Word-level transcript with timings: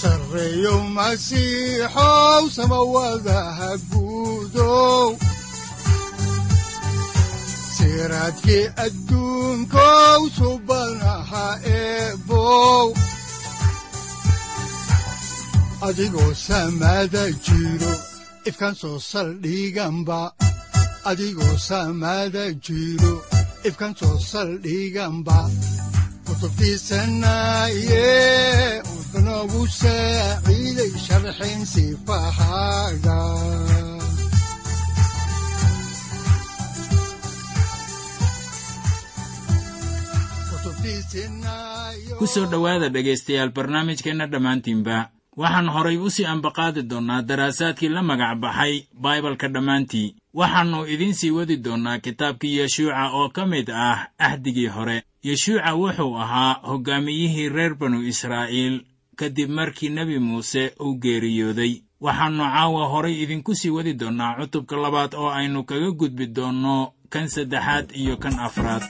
sareyow 0.00 0.80
masiixow 0.96 2.42
samawadaha 2.56 3.70
guudow 3.90 5.08
siraadkii 7.76 8.64
ifkan 18.48 18.74
soo 18.80 18.98
saldhiganba 19.10 20.20
adigoo 21.10 21.54
jiro 22.66 23.14
ifkan 23.68 23.92
soo 24.00 24.16
saldhiganba 24.30 25.38
kutubtiisanaye 26.26 28.06
sifahaaga 31.72 33.18
ku 42.18 42.26
soo 42.26 42.46
dhowaada 42.46 42.88
dhegaystayaal 42.88 43.50
barnaamijkeenna 43.56 44.26
dhammaantiinba. 44.32 45.10
Waxaan 45.36 45.68
horay 45.68 45.96
u 46.00 46.08
sii 46.10 46.24
ambaqaadi 46.24 46.82
doonnaa 46.90 47.22
daraasaadkii 47.28 47.88
la 47.92 48.02
magac 48.02 48.38
baxay 48.40 48.74
baibalka 49.02 49.48
dhammaantii. 49.48 50.14
Waxaannu 50.34 50.86
idiin 50.88 51.14
sii 51.14 51.30
wadi 51.30 51.56
doonnaa 51.64 51.98
kitaabkii 51.98 52.56
yeshuuca 52.58 53.10
oo 53.12 53.28
ka 53.28 53.46
mid 53.46 53.68
ah 53.70 54.08
ahdigii 54.18 54.66
hore. 54.66 55.02
Yeshuuca 55.22 55.74
wuxuu 55.74 56.16
ahaa 56.16 56.60
hoggaamiyihii 56.68 57.48
reer 57.48 57.74
banu 57.74 58.00
israa'iil 58.02 58.80
kadib 59.18 59.50
markii 59.58 59.88
nebi 59.96 60.18
muuse 60.18 60.62
uu 60.84 60.94
geeriyooday 61.02 61.72
waxaannu 62.04 62.44
caawa 62.54 62.82
horay 62.92 63.14
idinku 63.22 63.52
sii 63.60 63.70
wadi 63.76 63.92
doonnaa 64.00 64.36
cutubka 64.38 64.76
labaad 64.84 65.12
oo 65.20 65.30
aynu 65.38 65.60
kaga 65.68 65.90
gudbi 66.00 66.26
doonno 66.36 66.74
kan 67.12 67.26
saddexaad 67.34 67.86
iyo 68.00 68.14
kan 68.22 68.34
afraad 68.46 68.82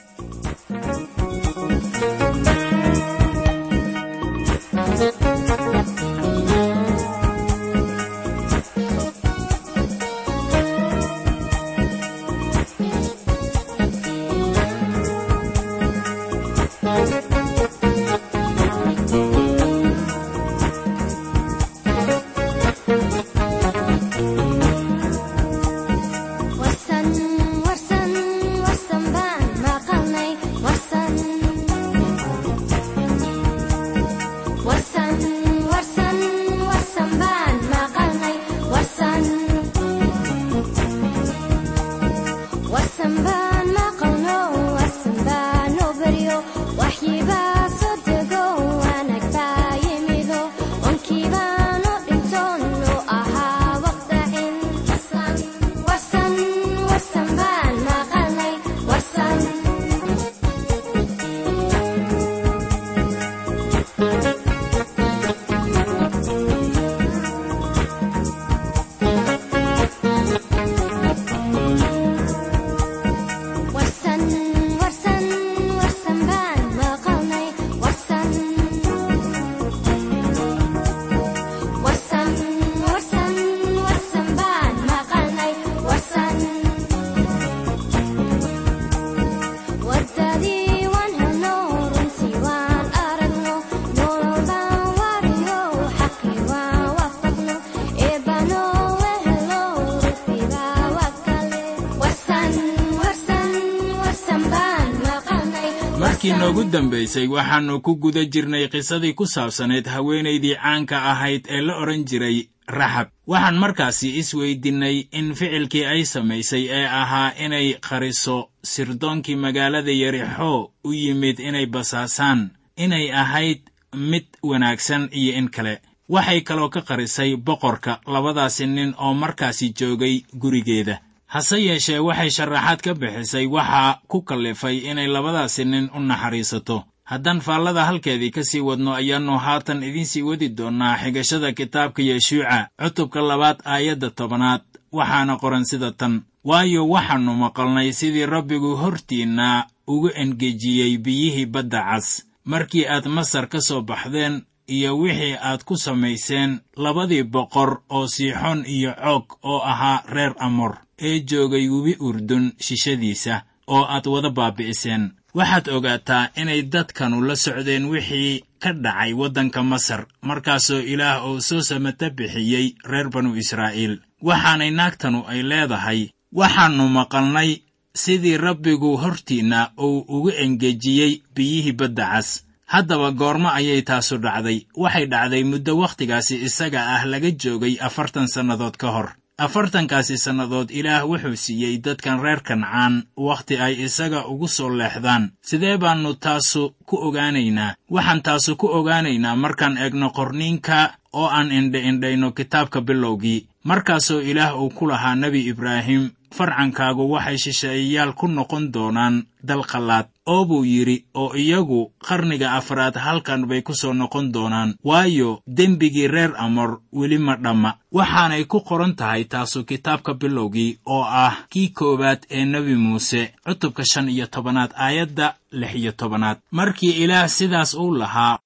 dambaysay 106.71 107.27
waxaannu 107.27 107.81
ku 107.81 107.95
guda 108.03 108.23
jirnay 108.25 108.67
qisadii 108.73 109.13
ku 109.13 109.25
saabsanayd 109.25 109.85
haweenaydii 109.87 110.55
caanka 110.55 110.97
ahayd 111.11 111.43
ee 111.49 111.61
la 111.61 111.73
odhan 111.81 112.03
jiray 112.09 112.37
raxab 112.67 113.07
waxaan 113.27 113.57
markaasi 113.63 114.07
isweydinnay 114.21 114.97
in 115.11 115.33
ficilkii 115.39 115.85
ay 115.85 116.05
samaysay 116.05 116.63
ee 116.79 116.85
ahaa 117.01 117.31
inay 117.45 117.67
qariso 117.89 118.37
sirdoonkii 118.63 119.35
magaalada 119.35 119.91
yarixoo 119.91 120.71
u 120.83 120.93
yimid 120.93 121.39
inay 121.39 121.65
basaasaan 121.65 122.49
inay 122.77 123.11
ahayd 123.23 123.61
mid 123.95 124.25
wanaagsan 124.43 125.09
iyo 125.11 125.33
in 125.39 125.49
kale. 125.49 125.81
Waxay 126.09 126.41
kaloo 126.41 126.69
ka 126.69 126.81
qarisay 126.81 127.35
boqorka 127.35 127.99
labadaasi 128.07 128.65
nin 128.67 128.93
oo 128.97 129.13
markaasi 129.13 129.73
joogay 129.79 130.15
gurigeeda 130.41 130.99
hase 131.33 131.57
yeeshee 131.67 131.99
waxay 132.07 132.29
sharaxaad 132.37 132.79
ka 132.85 132.93
bixisay 132.93 133.45
waxaa 133.55 133.99
ku 134.11 134.21
kallifay 134.27 134.77
inay 134.89 135.07
labadaasi 135.07 135.63
nin 135.65 135.89
u 135.95 135.99
naxariisato. 135.99 136.83
Haddaan 137.11 137.39
faallada 137.45 137.85
halkeedii 137.87 138.31
ka 138.35 138.43
sii 138.43 138.59
wadno 138.67 138.91
ayaannu 138.99 139.37
haatan 139.45 139.83
idiinsii 139.83 140.21
wadi 140.27 140.49
doonnaa 140.57 140.97
xigashada 141.01 141.51
kitaabka 141.51 142.01
yeshuuca 142.09 142.67
cutubka 142.81 143.21
labaad 143.21 143.57
aayadda 143.65 144.09
tobanaad 144.09 144.61
waxaana 144.91 145.37
qoran 145.41 145.65
sida 145.65 145.91
tan. 145.91 146.13
Waayo 146.43 146.87
waxaannu 146.89 147.33
maqalnay 147.43 147.91
sidii 147.99 148.25
rabbigu 148.25 148.75
hortiinna 148.75 149.67
ugu 149.87 150.09
engejiyey 150.15 150.97
biyihii 150.97 151.45
badda 151.45 151.81
cas. 151.89 152.23
Markii 152.45 152.85
aad 152.87 153.05
masar 153.07 153.47
ka 153.51 153.59
soo 153.61 153.81
baxdeen 153.81 154.43
iyo 154.67 154.97
wixii 154.99 155.35
aad 155.41 155.63
ku 155.63 155.75
samayseen 155.77 156.59
labadii 156.83 157.23
boqor 157.23 157.71
oo 157.89 158.07
siixon 158.07 158.65
iyo 158.65 158.91
coog 159.03 159.25
oo 159.43 159.59
ahaa 159.71 160.03
reer 160.13 160.33
amor 160.39 160.77
ee 160.99 161.19
joogay 161.19 161.69
webi 161.69 161.95
urdun 161.99 162.51
shishadiisa 162.65 163.41
oo 163.67 163.83
aad 163.85 164.05
wada 164.07 164.29
baabi'iseen. 164.29 165.11
Waxaad 165.37 165.67
ogaataa 165.69 166.29
inay 166.41 166.61
dadkanu 166.73 167.21
la 167.21 167.35
socdeen 167.35 167.85
wixii 167.91 168.43
ka 168.59 168.73
dhacay 168.73 169.13
waddanka 169.13 169.63
masar 169.63 170.07
markaasoo 170.21 170.79
ilaah 170.79 171.25
uu 171.29 171.41
soo 171.41 171.61
samata 171.61 172.09
bixiyey 172.09 172.75
reer 172.89 173.09
banu 173.09 173.35
israa'iil. 173.35 173.99
Waxaanay 174.21 174.71
naagtanu 174.71 175.23
ay 175.27 175.41
leedahay 175.43 176.09
waxaannu 176.33 176.87
maqalnay 176.89 177.61
sidii 177.93 178.37
rabbigu 178.37 178.97
hortiinna 178.97 179.71
uu 179.77 179.99
ugu 180.15 180.29
engejiyey 180.43 181.21
biyihii 181.35 181.71
badda 181.79 182.05
cas 182.11 182.29
haddaba 182.73 183.11
goormo 183.11 183.49
ayay 183.49 183.81
taasu 183.81 184.17
dhacday. 184.17 184.59
Waxay 184.75 185.05
dhacday 185.07 185.43
muddo 185.43 185.77
wakhtigaasi 185.81 186.35
isaga 186.47 186.81
ah 186.95 187.03
laga 187.05 187.31
joogay 187.31 187.75
afartan 187.87 188.27
sannadood 188.27 188.77
ka 188.77 188.91
hor. 188.91 189.09
Afartankaasi 189.37 190.17
sannadood 190.17 190.69
ilaah 190.73 191.05
wuxuu 191.05 191.35
siiyey 191.37 191.77
dadkan 191.85 192.17
reer 192.23 192.41
kancaan 192.41 193.03
wakhti 193.17 193.55
ay 193.65 193.73
isaga 193.85 194.25
ugu 194.27 194.47
soo 194.47 194.69
leexdaan. 194.69 195.31
Sidee 195.45 195.77
baannu 195.77 196.13
taasu 196.17 196.73
ku 196.85 196.95
ogaanaynaa? 197.07 197.75
Waxaan 197.89 198.21
taasu 198.25 198.55
ku 198.57 198.67
ogaanaynaa 198.67 199.35
markaan 199.35 199.77
eegno 199.77 200.09
qorniinka 200.09 200.77
oo 201.13 201.27
aan 201.29 201.51
indha-indhayno 201.51 202.31
kitaabka 202.31 202.81
bilowgii. 202.81 203.45
Markaasoo 203.63 204.19
ilaah 204.21 204.57
uu 204.61 204.69
ku 204.69 204.87
lahaa 204.89 205.15
nebi 205.15 205.45
ibraahim 205.51 206.09
farcankaagu 206.35 207.09
waxay 207.11 207.37
shisheeyayaal 207.37 208.13
ku 208.13 208.27
noqon 208.27 208.71
doonaan 208.71 209.25
dal 209.43 209.63
qallaad 209.71 210.07
oo 210.25 210.45
buu 210.45 210.63
yidhi 210.65 211.05
oo 211.13 211.33
iyagu 211.35 211.91
qarniga 212.07 212.51
afraad 212.59 212.95
halkan 212.95 213.45
bay 213.47 213.61
ku 213.61 213.73
soo 213.73 213.93
noqon 213.93 214.31
doonaan 214.31 214.75
waayo 214.83 215.41
dembigii 215.47 216.07
reer 216.07 216.33
amor 216.37 216.81
weli 216.93 217.17
ma 217.17 217.35
dhamma. 217.37 217.71
Waxaanay 217.91 218.43
ku 218.45 218.59
qoran 218.61 218.95
tahay 218.95 219.23
taasu 219.25 219.63
kitaabka 219.63 220.13
bilowgii 220.13 220.77
oo 220.85 221.03
ah 221.03 221.35
kii 221.49 221.69
koowaad 221.69 222.21
ee 222.29 222.45
nebi 222.45 222.75
muuse 222.75 223.31
cutubka 223.45 223.83
shan 223.85 224.09
iyo 224.09 224.27
tobanaad 224.27 224.71
aayadda 224.75 225.35
lix 225.51 225.73
iyo 225.75 225.91
tobanaad. 225.91 226.37
Markii 226.51 226.91
ilaah 227.03 227.27
sidaas 227.29 227.73
uu 227.73 227.91
lahaa 227.95 228.37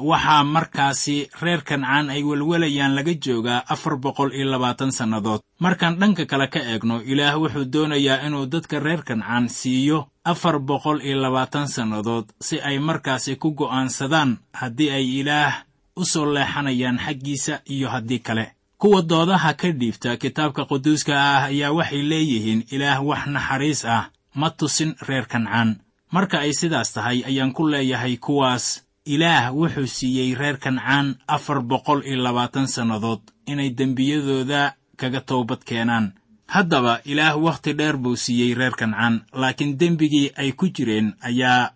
waxaa 0.00 0.44
markaasi 0.44 1.28
reer 1.42 1.62
kancaan 1.62 2.10
ay 2.10 2.22
welwelayaan 2.22 2.94
laga 2.94 3.14
joogaa 3.14 3.62
afar 3.68 3.96
boqol 3.96 4.32
iyo 4.34 4.50
labaatan 4.50 4.92
sannadood. 4.92 5.40
Markaan 5.60 5.98
dhanka 6.00 6.26
kale 6.26 6.46
ka 6.48 6.60
eegno 6.60 7.00
ilaah 7.02 7.38
wuxuu 7.40 7.64
doonayaa 7.72 8.26
inuu 8.26 8.46
dadka 8.46 8.80
reer 8.80 9.02
kancaan 9.02 9.48
siiyo 9.48 10.08
afar 10.24 10.58
boqol 10.58 11.00
iyo 11.00 11.16
labaatan 11.22 11.68
sannadood 11.68 12.24
si 12.40 12.60
ay 12.60 12.78
markaasi 12.78 13.36
ku 13.36 13.50
go'aansadaan 13.54 14.38
haddii 14.52 14.90
ay 14.90 15.06
ilaah 15.20 15.64
u 15.96 16.04
soo 16.04 16.26
leexanayaan 16.34 16.98
xaggiisa 16.98 17.60
iyo 17.70 17.88
haddii 17.88 18.18
kale. 18.18 18.52
Kuwa 18.78 19.02
doodaha 19.02 19.54
ka 19.54 19.72
dhiibta 19.72 20.16
kitaabka 20.16 20.64
quduuska 20.64 21.12
ah 21.16 21.44
ayaa 21.48 21.72
waxay 21.72 22.02
leeyihiin 22.02 22.64
ilaah 22.70 23.00
wax 23.06 23.26
naxariis 23.26 23.84
ah 23.84 24.10
ma 24.34 24.50
tusin 24.50 24.94
reer 25.08 25.26
kancaan 25.26 25.80
marka 26.12 26.38
ay 26.44 26.52
sidaas 26.52 26.92
tahay 26.92 27.24
ayaan 27.24 27.52
ku 27.56 27.64
leeyahay 27.68 28.16
kuwaas 28.20 28.84
ilaah 29.06 29.52
wuxuu 29.54 29.86
siiyey 29.86 30.34
reer 30.34 30.58
kancaan 30.58 31.16
afar 31.28 31.60
boqol 31.62 32.00
iyo 32.06 32.22
labaatan 32.22 32.66
sannadood 32.68 33.22
inay 33.46 33.70
dembiyadooda 33.78 34.74
kaga 34.96 35.20
toobad 35.20 35.62
keenaan. 35.68 36.12
Haddaba 36.54 37.00
ilaah 37.04 37.34
wakhti 37.38 37.72
dheer 37.78 37.96
buu 37.96 38.16
siiyey 38.16 38.54
reer 38.54 38.74
kancaan 38.80 39.24
laakiin 39.32 39.78
dembigii 39.78 40.30
ay 40.36 40.52
ku 40.52 40.66
jireen 40.74 41.14
ayaa 41.28 41.70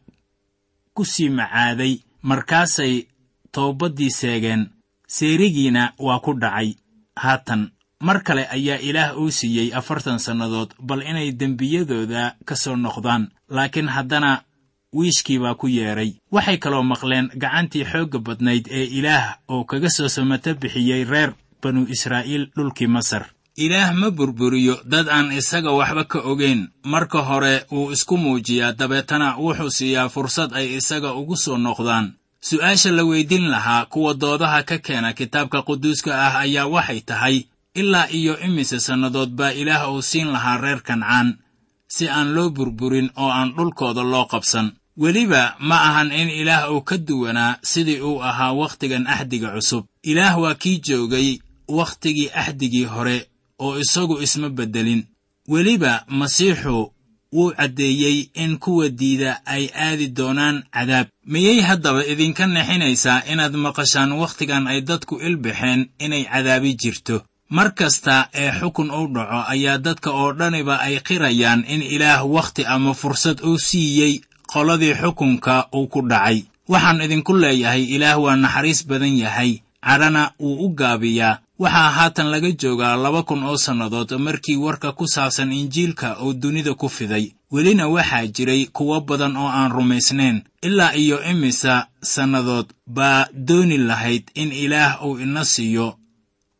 ku 0.95 1.05
sii 1.05 1.29
macaaday. 1.31 1.95
Markaasay 2.23 3.07
towbaddii 3.53 4.11
seegeen 4.11 4.71
seerigiina 5.07 5.93
waa 5.99 6.21
ku 6.21 6.33
dhacay. 6.41 6.75
Haatan 7.17 7.71
mar 8.01 8.23
kale 8.23 8.47
ayaa 8.57 8.79
ilaah 8.89 9.17
uu 9.19 9.31
siiyey 9.31 9.75
afartan 9.75 10.19
sannadood 10.19 10.71
bal 10.81 11.03
inay 11.03 11.33
dembiyadooda 11.33 12.37
ka 12.45 12.55
soo 12.57 12.77
noqdaan 12.77 13.29
laakiin 13.49 13.89
haddana 13.89 14.43
wiishkii 14.93 15.39
baa 15.39 15.55
ku 15.55 15.69
yeedhay 15.69 16.13
waxay 16.33 16.59
kaloo 16.59 16.83
maqleen 16.83 17.31
gacantii 17.43 17.85
xoogga 17.85 18.19
badnayd 18.19 18.65
ee 18.71 18.85
ilaah 18.99 19.37
oo 19.49 19.65
kaga 19.65 19.91
soo 19.91 20.09
samato 20.09 20.55
bixiyey 20.55 21.05
reer 21.05 21.33
banu 21.63 21.87
israa'iil 21.95 22.51
dhulkii 22.57 22.87
masar. 22.87 23.25
Ilaah 23.57 23.93
ma 23.95 24.11
burburiyo 24.11 24.81
dad 24.85 25.09
aan 25.09 25.33
isaga 25.33 25.71
waxba 25.71 26.05
ka 26.05 26.19
ogayn 26.31 26.69
marka 26.85 27.19
hore 27.23 27.65
wuu 27.71 27.91
isku 27.93 28.17
muujiyaa 28.17 28.73
dabeetana 28.73 29.37
wuxuu 29.39 29.71
siiyaa 29.71 30.09
fursad 30.09 30.51
ay 30.55 30.77
isaga 30.79 31.15
ugu 31.15 31.37
soo 31.37 31.59
noqdaan. 31.59 32.15
Su'aasha 32.41 32.91
la 32.93 33.05
weydin 33.05 33.51
lahaa 33.51 33.85
kuwa 33.87 34.15
doodaha 34.15 34.63
ka 34.63 34.79
keena 34.79 35.13
kitaabka 35.13 35.63
quduuska 35.63 36.11
ah 36.27 36.35
ayaa 36.41 36.67
waxay 36.67 37.01
tahay 37.01 37.37
ilaa 37.75 38.09
iyo 38.11 38.39
imise 38.41 38.81
sannadood 38.81 39.31
baa 39.39 39.51
ilaah 39.53 39.93
uu 39.93 40.03
siin 40.03 40.29
lahaa 40.33 40.57
reer 40.57 40.81
kancaan 40.83 41.39
si 41.89 42.09
aan 42.09 42.33
loo 42.35 42.51
burburin 42.51 43.11
oo 43.17 43.29
aan 43.31 43.53
dhulkooda 43.57 44.03
loo 44.03 44.25
qabsan 44.25 44.73
weliba 45.03 45.57
ma 45.69 45.77
ahan 45.89 46.13
in 46.13 46.29
ilaah 46.41 46.69
uu 46.73 46.83
ka 46.89 46.97
duwanaa 46.99 47.59
sidii 47.63 48.01
uu 48.01 48.23
ahaa 48.23 48.53
wakhtigan 48.53 49.07
axdiga 49.07 49.49
cusub. 49.55 49.85
Ilaah 50.03 50.35
waa 50.43 50.55
kii 50.55 50.79
joogay 50.87 51.39
wakhtigii 51.69 52.31
axdigii 52.35 52.85
hore 52.85 53.27
oo 53.59 53.79
isagu 53.79 54.21
isma 54.23 54.49
beddelin 54.49 55.03
weliba 55.49 56.05
masiixu 56.09 56.93
wuu 57.33 57.53
caddeeyey 57.57 58.29
in 58.35 58.59
kuwa 58.59 58.89
diida 58.89 59.41
ay 59.47 59.69
aadi 59.75 60.09
doonaan 60.09 60.63
cadaab. 60.75 61.07
Miyay 61.27 61.61
haddaba 61.61 62.07
idinka 62.07 62.47
nexinaysaa 62.47 63.23
inaad 63.33 63.55
maqashaan 63.57 64.13
wakhtigan 64.13 64.67
ay 64.67 64.81
dadku 64.81 65.15
ilbaxeen 65.29 65.81
inay 65.99 66.25
cadaabi 66.25 66.75
jirto? 66.75 67.23
Mar 67.51 67.75
kasta 67.75 68.29
ee 68.35 68.51
xukun 68.61 68.91
uu 68.91 69.07
dhaco 69.15 69.41
ayaa 69.53 69.79
dadka 69.79 70.11
oo 70.11 70.33
dhaniba 70.33 70.75
ay 70.81 71.01
qirayaan 71.07 71.65
in 71.69 71.83
ilaah 71.83 72.23
wakhti 72.37 72.63
ama 72.67 72.95
fursad 72.95 73.39
uu 73.49 73.59
siiyey 73.59 74.21
qoladii 74.53 74.95
xukunka 75.01 75.55
uu 75.75 75.87
ku 75.93 76.01
dhacay. 76.11 76.39
Waxaan 76.69 77.03
idinku 77.05 77.33
leeyahay 77.43 77.83
ilaah 77.95 78.19
waa 78.23 78.37
naxariis 78.37 78.87
badan 78.89 79.17
yahay. 79.19 79.53
Cadhana 79.87 80.33
wuu 80.41 80.67
u 80.67 80.69
gaabiyaa. 80.79 81.39
Waxaa 81.59 81.91
haatan 81.97 82.29
laga 82.33 82.51
joogaa 82.61 82.97
laba 82.97 83.23
kun 83.23 83.43
oo 83.45 83.57
sannadood 83.57 84.11
markii 84.19 84.57
warka 84.57 84.93
ku 84.93 85.07
saabsan 85.07 85.53
injiilka 85.53 86.17
uu 86.23 86.33
dunida 86.33 86.75
ku 86.75 86.89
fiday. 86.89 87.33
Welina 87.53 87.89
waxaa 87.89 88.27
jiray 88.27 88.67
kuwo 88.67 89.01
badan 89.01 89.37
oo 89.37 89.49
aan 89.49 89.71
rumaysnayn. 89.73 90.43
Ilaa 90.63 90.93
iyo 90.95 91.23
imisa 91.31 91.87
sannadood 92.03 92.67
baa 92.87 93.27
dooni 93.33 93.79
lahayd 93.79 94.25
in 94.35 94.53
ilaah 94.53 95.05
uu 95.07 95.19
ina 95.19 95.45
siiyo 95.45 95.97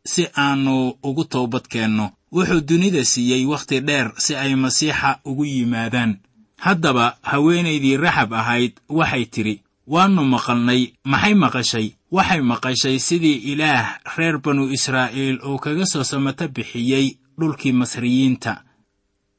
si 0.05 0.27
aannu 0.37 0.93
ugu 1.03 1.23
toobad 1.25 1.65
keenno 1.69 2.09
wuxuu 2.31 2.61
dunida 2.61 3.05
siiyey 3.05 3.45
wakhti 3.45 3.79
dheer 3.81 4.11
si 4.17 4.35
ay 4.35 4.55
masiixa 4.55 5.19
ugu 5.25 5.45
yimaadaan 5.45 6.17
haddaba 6.65 7.05
haweenaydii 7.31 7.97
raxab 7.97 8.33
ahayd 8.41 8.73
waxay 8.99 9.25
tidhi 9.33 9.55
waannu 9.93 10.23
maqalnay 10.33 10.81
maxay 11.11 11.33
maqashay? 11.43 11.87
Waxay 12.11 12.41
maqashay 12.51 12.97
sidii 13.07 13.37
ilaah 13.51 13.87
reer 14.17 14.37
banu 14.43 14.63
israa'iil 14.77 15.37
uu 15.49 15.57
kaga 15.63 15.85
soo 15.91 16.03
samato 16.11 16.45
bixiyey 16.55 17.17
dhulkii 17.39 17.73
masriyiinta. 17.79 18.53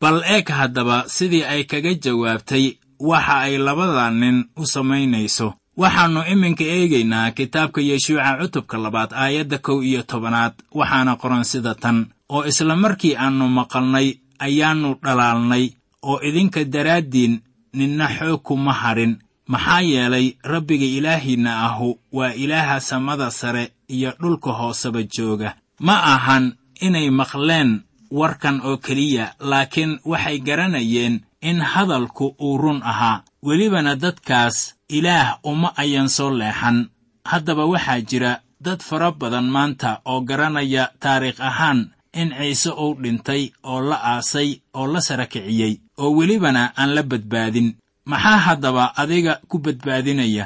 Bal 0.00 0.18
eeg 0.34 0.48
haddaba 0.58 0.96
sidii 1.16 1.44
ay 1.52 1.62
kaga 1.70 1.92
jawaabtay 2.04 2.64
waxa 3.10 3.34
ay 3.46 3.54
labada 3.58 4.10
nin 4.10 4.36
u 4.56 4.66
samaynayso. 4.66 5.48
Waxaannu 5.76 6.20
iminka 6.32 6.64
eegaynaa 6.64 7.30
kitaabka 7.36 7.80
yeshuuca 7.80 8.36
cutubka 8.40 8.76
labaad 8.84 9.10
aayadda 9.22 9.58
kow 9.58 9.78
iyo 9.82 10.02
tobanaad 10.02 10.54
waxaana 10.78 11.16
qoran 11.16 11.44
sida 11.44 11.74
tan 11.74 11.98
oo 12.28 12.44
isla 12.50 12.76
markii 12.76 13.14
aannu 13.16 13.46
maqalnay 13.58 14.08
ayaannu 14.46 14.90
dhalaalnay 15.04 15.64
oo 16.02 16.20
idinka 16.28 16.64
daraaddiin 16.64 17.40
ninna 17.72 18.06
xoog 18.18 18.42
kuma 18.42 18.72
hadhin 18.72 19.18
maxaa 19.46 19.80
yeelay 19.80 20.26
rabbiga 20.52 20.86
ilaahiinna 20.98 21.52
ahu 21.66 21.98
waa 22.12 22.32
ilaaha 22.34 22.80
samada 22.80 23.30
sare 23.30 23.72
iyo 23.88 24.12
dhulka 24.20 24.50
hooseba 24.52 25.02
jooga. 25.02 25.56
Ma 25.80 25.96
ahan 26.14 26.56
inay 26.80 27.10
maqleen 27.10 27.70
warkan 28.10 28.60
oo 28.64 28.76
keliya 28.76 29.34
laakiin 29.40 29.98
waxay 30.04 30.38
garanayeen 30.38 31.20
in 31.40 31.60
hadalku 31.60 32.34
uu 32.40 32.58
run 32.58 32.80
ahaa. 32.82 33.22
Welibana 33.42 33.96
dadkaas 33.96 34.74
ilaah 34.88 35.38
uma 35.42 35.72
ayan 35.76 36.08
soo 36.08 36.30
leexan. 36.30 36.88
Haddaba 37.24 37.64
waxaa 37.66 38.00
jira 38.00 38.40
dad 38.60 38.80
fara 38.82 39.10
badan 39.12 39.48
maanta 39.50 40.00
oo 40.04 40.20
garanaya 40.20 40.90
taariikh 41.00 41.40
ahaan 41.40 41.90
in 42.14 42.30
ciise 42.38 42.70
uu 42.70 42.94
dhintay 43.02 43.50
oo 43.64 43.80
la 43.80 43.96
aasay 44.12 44.60
oo 44.74 44.86
la 44.86 45.00
sara 45.00 45.26
kiciyey 45.26 45.80
oo 46.02 46.10
welibana 46.18 46.62
aan 46.80 46.90
la 46.96 47.02
badbaadin. 47.10 47.68
Maxaa 48.10 48.38
haddaba 48.46 48.84
adiga 49.02 49.32
ku 49.50 49.56
badbaadinaya? 49.64 50.44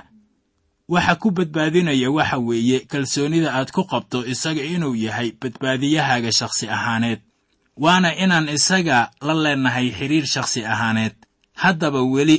Waxa 0.92 1.14
ku 1.22 1.28
badbaadinaya 1.36 2.08
waxa 2.16 2.38
weeye 2.46 2.78
kalsoonida 2.90 3.50
aad 3.58 3.70
ku 3.76 3.82
qabto 3.90 4.18
isaga 4.32 4.62
inuu 4.75 4.94
yahay 5.06 5.28
badbaadiyahaaga 5.40 6.30
shakhsi 6.38 6.66
ahaaneed. 6.76 7.20
Waana 7.82 8.10
inaan 8.22 8.48
isaga 8.56 8.98
la 9.26 9.34
leennahay 9.44 9.88
xidhiir 9.98 10.26
shakhsi 10.34 10.60
ahaaneed. 10.64 11.14
Haddaba 11.62 12.00
weli 12.14 12.38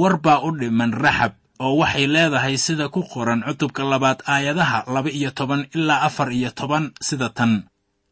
war 0.00 0.16
baa 0.24 0.40
u 0.46 0.50
dhiman 0.58 0.92
raxab 1.04 1.32
oo 1.64 1.74
waxay 1.82 2.06
leedahay 2.14 2.56
sida 2.64 2.86
ku 2.94 3.00
qoran 3.12 3.42
cutubka 3.46 3.82
labaad 3.92 4.18
aayadaha 4.26 4.78
laba 4.94 5.10
iyo 5.18 5.30
toban 5.38 5.66
ilaa 5.74 6.00
afar 6.08 6.28
iyo 6.38 6.50
toban 6.58 6.84
sida 7.06 7.28
tan. 7.36 7.52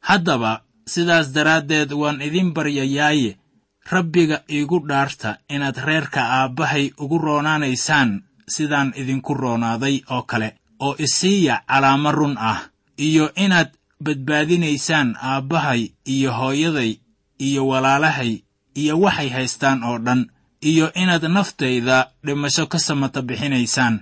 Haddaba 0.09 0.53
sidaas 0.93 1.27
daraaddeed 1.35 1.91
waan 2.01 2.19
idin 2.23 2.49
baryayaaye 2.57 3.31
rabbiga 3.91 4.43
iigu 4.51 4.79
dhaarta 4.89 5.39
inaad 5.49 5.77
reerka 5.87 6.21
aabbahay 6.39 6.91
ugu 6.99 7.19
roonaanaysaan 7.19 8.23
sidaan 8.55 8.93
idinku 8.97 9.35
roonaaday 9.35 9.97
oo 10.11 10.23
kale 10.23 10.49
oo 10.81 10.95
isiiya 10.99 11.63
calaamo 11.69 12.13
run 12.13 12.35
ah 12.39 12.61
iyo 12.99 13.31
inaad 13.45 13.71
badbaadinaysaan 14.05 15.17
aabbahay 15.23 15.89
iyo 16.15 16.33
hooyaday 16.33 16.93
iyo 17.39 17.67
walaalahay 17.69 18.33
iyo 18.75 19.01
waxay 19.01 19.29
haystaan 19.29 19.85
oo 19.85 19.99
dhan 19.99 20.27
iyo 20.61 20.87
inaad 20.95 21.25
naftayda 21.29 22.11
dhimasho 22.27 22.67
ka 22.67 22.79
samata 22.79 23.23
bixinaysaan. 23.23 24.01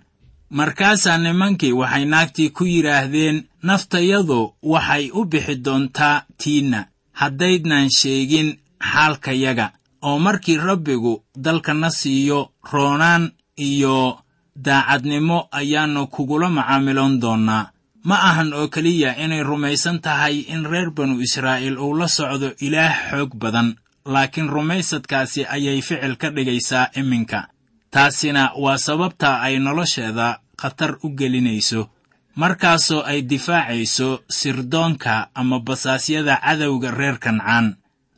Markaasaa 0.50 1.18
nimankii 1.18 1.72
waxay 1.72 2.04
naagtii 2.04 2.50
ku 2.50 2.64
yidhaahdeen 2.64 3.44
naftayadu 3.62 4.54
waxay 4.62 5.10
u 5.12 5.24
bixi 5.24 5.54
doontaa 5.64 6.22
tiinna. 6.38 6.80
Haddaydnan 7.12 7.90
sheegin 7.90 8.58
xaalkayaga 8.92 9.66
oo 10.02 10.18
markii 10.18 10.56
rabbigu 10.68 11.14
dalkana 11.44 11.90
siiyo 11.90 12.52
roonaan 12.72 13.32
iyo 13.56 14.18
daacadnimo 14.66 15.48
ayaannu 15.52 16.06
kugula 16.06 16.48
macaamiloon 16.50 17.20
doonnaa. 17.22 17.70
Ma 18.04 18.16
ahan 18.28 18.52
oo 18.52 18.68
keliya 18.68 19.16
inay 19.24 19.42
rumaysan 19.42 20.00
tahay 20.04 20.36
in 20.52 20.64
reer 20.70 20.90
banu 20.90 21.20
israa'iil 21.26 21.78
uu 21.78 21.94
la 21.98 22.08
socdo 22.08 22.52
ilaah 22.60 22.94
xoog 23.10 23.32
badan 23.42 23.68
laakiin 24.04 24.48
rumaysadkaasi 24.54 25.46
ayay 25.54 25.80
ficil 25.82 26.16
ka 26.20 26.28
dhigaysaa 26.30 26.90
iminka. 27.00 27.48
Taasina 27.90 28.52
waa 28.62 28.76
sababta 28.78 29.40
ay 29.40 29.58
nolosheeda 29.58 30.28
khatar 30.60 30.92
u 31.04 31.08
gelinayso. 31.18 31.88
Markaasoo 32.36 33.02
ay 33.10 33.22
difaacayso 33.22 34.08
sirdoonka 34.28 35.28
ama 35.34 35.58
basaasyada 35.60 36.36
cadowga 36.44 36.90
reer 36.90 37.16
kancaan 37.18 37.66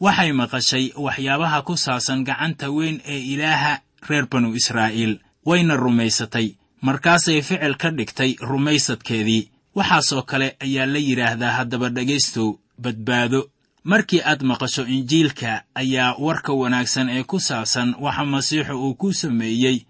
waxay 0.00 0.32
maqashay 0.32 0.92
waxyaabaha 0.96 1.58
ku 1.66 1.74
saabsan 1.76 2.24
gacanta 2.24 2.66
weyn 2.70 3.00
ee 3.04 3.20
ilaaha 3.34 3.80
reer 4.08 4.26
banu 4.30 4.54
israa'iil. 4.54 5.14
Wayna 5.46 5.76
rumaysatay 5.76 6.48
markaasay 6.86 7.42
ficil 7.42 7.74
ka 7.76 7.90
dhigtay 7.90 8.36
rumaysadkeedii. 8.40 9.48
Waxaasoo 9.76 10.22
kale 10.22 10.56
ayaa 10.60 10.86
la 10.86 10.98
yidhaahdaa 10.98 11.50
haddaba 11.58 11.88
dhegaystow 11.90 12.58
badbaado. 12.82 13.40
Markii 13.84 14.20
aad 14.24 14.42
maqasho 14.42 14.82
injiilka 14.86 15.62
ayaa 15.74 16.16
warka 16.18 16.52
wanaagsan 16.52 17.08
ee 17.08 17.22
ku 17.24 17.38
saabsan 17.40 17.94
waxa 18.00 18.24
masiixu 18.24 18.74
uu 18.84 18.94
ku 18.94 19.12
sameeyey. 19.12 19.86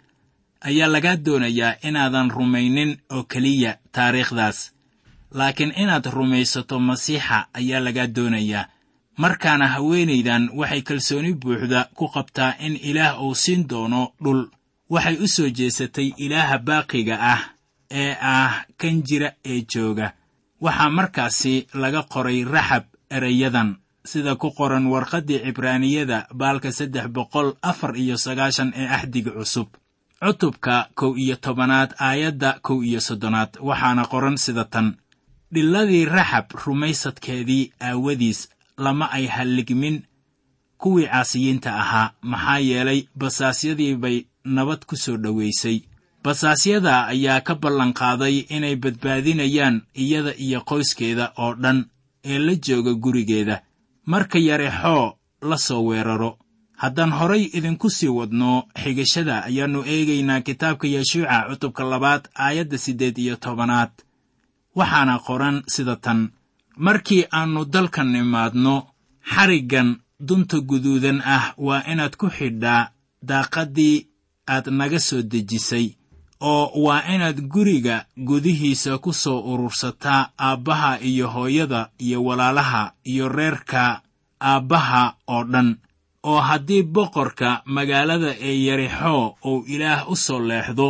Ayaa 0.61 0.89
lagaa 0.89 1.17
doonayaa 1.17 1.79
inaadan 1.83 2.31
rumaynin 2.31 2.99
oo 3.11 3.23
keliya 3.25 3.79
taariikhdaas. 3.93 4.73
Laakiin 5.33 5.73
inaad 5.83 6.07
rumaysato 6.17 6.81
masiixa 6.81 7.47
ayaa 7.59 7.81
lagaa 7.81 8.07
doonayaa 8.07 8.69
markaana 9.17 9.67
haweenaydan 9.75 10.51
waxay 10.59 10.83
kalsooni 10.83 11.33
buuxda 11.35 11.89
ku 11.95 12.09
qabtaa 12.15 12.55
in 12.67 12.77
ilaah 12.77 13.23
uu 13.23 13.35
siin 13.35 13.63
doono 13.69 14.13
dhul. 14.25 14.43
Waxay 14.91 15.17
u 15.25 15.27
soo 15.29 15.49
jeesatay 15.59 16.09
ilaaha 16.25 16.59
baaqiga 16.59 17.17
ah 17.33 17.41
ee 17.91 18.13
ah 18.21 18.65
kan 18.81 19.03
jira 19.07 19.31
ee 19.45 19.61
jooga. 19.73 20.13
Waxaa 20.61 20.91
markaasi 20.91 21.67
laga 21.75 22.03
qoray 22.13 22.45
raxab 22.45 22.85
erayadan 23.11 23.77
sida 24.05 24.37
ku 24.37 24.51
qoran 24.59 24.87
warqaddii 24.93 25.41
cibraaniyada 25.45 26.27
baalka 26.41 26.73
saddex 26.73 27.07
boqol 27.17 27.49
afar 27.63 27.97
iyo 27.97 28.17
sagaashan 28.17 28.73
ee 28.77 28.87
axdiga 28.97 29.31
cusub. 29.31 29.69
Cutubka 30.23 30.89
kow 30.95 31.13
iyo 31.17 31.37
tobanaad 31.37 31.91
aayadda 31.99 32.59
kow 32.63 32.79
iyo 32.85 33.01
soddonaad 33.01 33.59
waxaana 33.61 34.05
qoran 34.13 34.37
sida 34.37 34.65
tan. 34.65 34.95
Dhiladii 35.53 36.05
raxab 36.05 36.47
rumaysadkeedii 36.65 37.73
aawadiis 37.81 38.49
lama 38.79 39.11
ay 39.13 39.27
halligmin 39.27 40.03
kuwii 40.79 41.07
caasiyiinta 41.07 41.71
ahaa 41.83 42.13
maxaa 42.23 42.59
yeelay 42.59 43.01
basaasyadii 43.19 43.95
bay 43.97 44.25
nabad 44.45 44.85
ku 44.87 44.97
soo 44.97 45.17
dhowaysay 45.17 45.81
basaasyada 46.25 47.07
ayaa 47.07 47.41
ka 47.41 47.55
ballanqaaday 47.55 48.37
inay 48.57 48.77
badbaadinayaan 48.77 49.83
iyada 49.95 50.33
iyo 50.37 50.61
qoyskeeda 50.61 51.33
oo 51.39 51.55
dhan 51.55 51.79
ee 52.25 52.39
la 52.39 52.55
jooga 52.55 52.95
gurigeeda. 52.95 53.63
Marka 54.07 54.39
yarexoo 54.39 55.15
la 55.43 55.57
soo 55.59 55.83
weeraro. 55.87 56.39
Haddaan 56.77 57.13
horay 57.13 57.43
idinku 57.57 57.91
sii 57.91 58.09
wadno 58.09 58.65
xigashada 58.83 59.45
ayaannu 59.45 59.85
eegaynaa 59.87 60.41
kitaabka 60.41 60.87
yeshuuca 60.89 61.47
cutubka 61.49 61.85
labaad 61.85 62.23
aayadda 62.35 62.79
siddeed 62.79 63.19
iyo 63.19 63.37
tobanaad. 63.37 63.91
Waxaana 64.75 65.19
qoran 65.19 65.63
sida 65.67 65.97
tan 65.97 66.31
markii 66.77 67.25
aannu 67.33 67.65
dalkan 67.65 68.09
nimaadno 68.13 68.75
xariggan 69.35 69.89
dunta 70.29 70.61
guduudan 70.61 71.19
ah 71.25 71.45
waa 71.67 71.83
inaad 71.93 72.15
ku 72.21 72.27
xidhaa 72.37 72.91
daaqaddii 73.29 74.07
aad 74.55 74.67
naga 74.79 74.99
soo 75.09 75.23
dejisay 75.31 75.87
oo 76.41 76.65
waa 76.85 77.03
inaad 77.15 77.39
guriga 77.53 77.97
gudihiisa 78.29 78.99
ku 78.99 79.13
soo 79.13 79.41
urursataa 79.53 80.29
aabbaha 80.39 80.91
iyo 81.01 81.27
hooyada 81.35 81.81
iyo 81.99 82.25
walaalaha 82.25 82.93
iyo 83.05 83.29
reerka 83.29 84.03
aabbaha 84.41 85.03
oo 85.35 85.45
dhan. 85.53 85.77
Oo 86.23 86.41
haddii 86.41 86.83
boqorka 86.83 87.63
magaalada 87.65 88.31
ee 88.49 88.57
yarixoo 88.67 89.35
uu 89.49 89.65
ilaah 89.75 90.11
u 90.13 90.17
soo 90.17 90.41
leexdo 90.41 90.89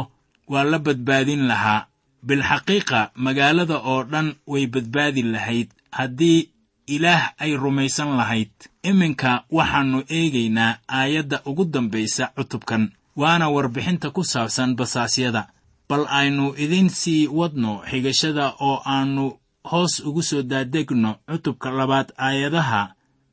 waa 0.48 0.64
la 0.64 0.78
badbaadin 0.78 1.46
lahaa 1.50 1.86
bilxaqiiqa 2.26 3.00
magaalada 3.14 3.76
oo 3.90 4.02
dhan 4.12 4.28
way 4.46 4.66
badbaadi 4.66 5.22
lahayd 5.22 5.68
haddii 5.98 6.50
ilaah 6.86 7.34
ay 7.38 7.52
rumaysan 7.56 8.10
lahayd. 8.18 8.50
Iminka 8.82 9.44
waxaannu 9.50 9.98
eegaynaa 10.18 10.78
aayadda 10.88 11.42
ugu 11.46 11.64
dambaysa 11.64 12.24
cutubkan 12.36 12.82
waana 13.16 13.46
warbixinta 13.54 14.10
ku 14.10 14.22
saabsan 14.24 14.76
basaasyada 14.78 15.42
bal 15.88 16.06
aynu 16.10 16.54
idiin 16.64 16.88
sii 16.90 17.28
wadno 17.38 17.82
xigashada 17.90 18.54
oo 18.60 18.82
aannu 18.84 19.38
hoos 19.70 20.00
ugu 20.08 20.22
soo 20.22 20.42
daadegno 20.42 21.10
cutubka 21.30 21.70
labaad 21.70 22.08
aayadaha 22.18 22.82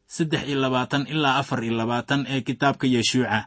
saddex 0.08 0.44
iyo 0.48 0.58
labaatan 0.62 1.08
ilaa 1.14 1.38
afar 1.42 1.64
iyo 1.64 1.74
labaatan 1.78 2.26
ee 2.30 2.42
kitaabka 2.42 2.88
yeshuuca. 2.88 3.40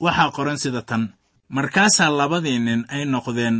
Waxaa 0.00 0.30
qoran 0.36 0.58
sida 0.58 0.82
tan. 0.82 1.02
Markaasaa 1.48 2.10
labadii 2.10 2.58
nin 2.58 2.84
ay 2.88 3.04
noqdeen 3.04 3.56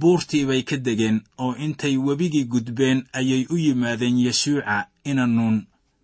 buurtii 0.00 0.44
bay 0.48 0.62
ka 0.68 0.76
degeen 0.86 1.18
oo 1.42 1.52
intay 1.64 1.96
webigii 2.06 2.44
gudbeen 2.52 2.98
ayay 3.18 3.42
u 3.50 3.56
yimaadeen 3.64 4.18
yeshuuca 4.26 4.76
ina 5.04 5.26
nuun. 5.26 5.56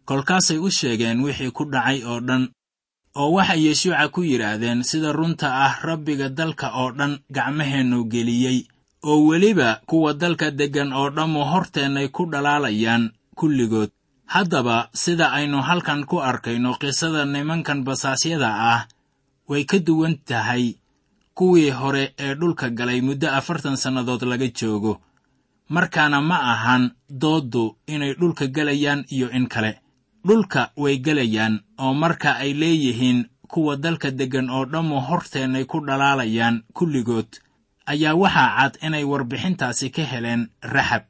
Kolkaasay 0.08 0.58
u 0.58 0.70
sheegeen 0.70 1.18
wixii 1.24 1.50
ku 1.56 1.64
dhacay 1.72 1.98
oo 2.10 2.20
dhan 2.28 2.44
oo 3.20 3.30
waxay 3.36 3.60
yeshuuca 3.66 4.08
ku 4.14 4.20
yidhaahdeen 4.30 4.82
sida 4.88 5.12
runta 5.12 5.48
ah 5.66 5.74
rabbiga 5.86 6.28
dalka 6.28 6.66
oo 6.80 6.90
dhan 6.98 7.12
gacmaheennu 7.34 8.04
geliyey 8.12 8.58
oo 9.08 9.20
weliba 9.28 9.80
kuwa 9.88 10.12
dalka 10.12 10.50
deggan 10.50 10.92
oo 10.92 11.08
dhammu 11.16 11.40
horteennay 11.50 12.08
ku 12.08 12.22
dhalaalayaan 12.32 13.04
kulligood. 13.38 13.90
Haddaba 14.26 14.88
sida 14.92 15.26
aynu 15.36 15.58
halkan 15.68 16.04
ku 16.08 16.16
arkayno 16.30 16.74
qisada 16.80 17.24
nimankan 17.24 17.84
basaasyada 17.86 18.50
ah 18.72 18.80
way 19.48 19.64
ka 19.64 19.78
duwan 19.86 20.16
tahay 20.28 20.64
kuwii 21.34 21.70
hore 21.70 22.14
ee 22.18 22.34
dhulka 22.34 22.70
galay 22.70 23.00
muddo 23.00 23.28
afartan 23.30 23.76
sannadood 23.76 24.22
laga 24.22 24.48
joogo 24.48 25.00
markaana 25.68 26.20
ma 26.22 26.36
ahan 26.52 26.90
dooddu 27.10 27.76
inay 27.86 28.14
dhulka 28.14 28.46
gelayaan 28.46 29.04
iyo 29.10 29.30
in 29.30 29.46
kale. 29.48 29.80
Dhulka 30.26 30.70
way 30.76 30.98
gelayaan 30.98 31.60
oo 31.78 31.94
marka 31.94 32.36
ay 32.36 32.52
leeyihiin 32.54 33.24
kuwa 33.48 33.76
dalka 33.76 34.10
deggan 34.10 34.50
oo 34.50 34.64
dhammu 34.64 35.00
horteennay 35.00 35.64
ku 35.64 35.80
dhalaalayaan 35.86 36.62
kulligood 36.72 37.28
ayaa 37.86 38.14
waxaa 38.14 38.56
cad 38.58 38.74
inay 38.86 39.04
warbixintaasi 39.04 39.90
ka 39.90 40.02
heleen 40.02 40.48
raxab 40.62 41.02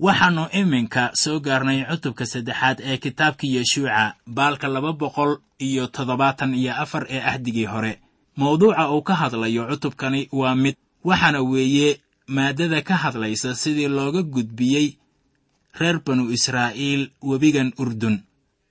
waxaannu 0.00 0.44
iminka 0.60 1.10
soo 1.14 1.40
gaarnay 1.40 1.84
cutubka 1.90 2.26
saddexaad 2.26 2.78
ee 2.80 2.96
kitaabkii 2.96 3.54
yeshuuca 3.56 4.14
baalka 4.26 4.68
laba 4.68 4.92
boqol 4.92 5.36
iyo 5.58 5.86
toddobaatan 5.86 6.54
iyo 6.54 6.72
afar 6.82 7.06
ee 7.10 7.20
ahdigii 7.20 7.66
hore 7.66 8.00
mawduuca 8.36 8.90
uu 8.90 9.02
ka 9.02 9.14
hadlayo 9.14 9.62
cutubkani 9.70 10.28
waa 10.32 10.54
mid 10.54 10.76
waxaana 11.04 11.40
weeye 11.42 12.00
maaddada 12.26 12.82
ka 12.82 12.94
hadlaysa 13.02 13.54
sidii 13.54 13.88
looga 13.88 14.22
gudbiyey 14.22 14.96
reer 15.78 15.98
banu 16.06 16.30
israa'iil 16.36 17.10
webigan 17.22 17.72
urdun. 17.78 18.16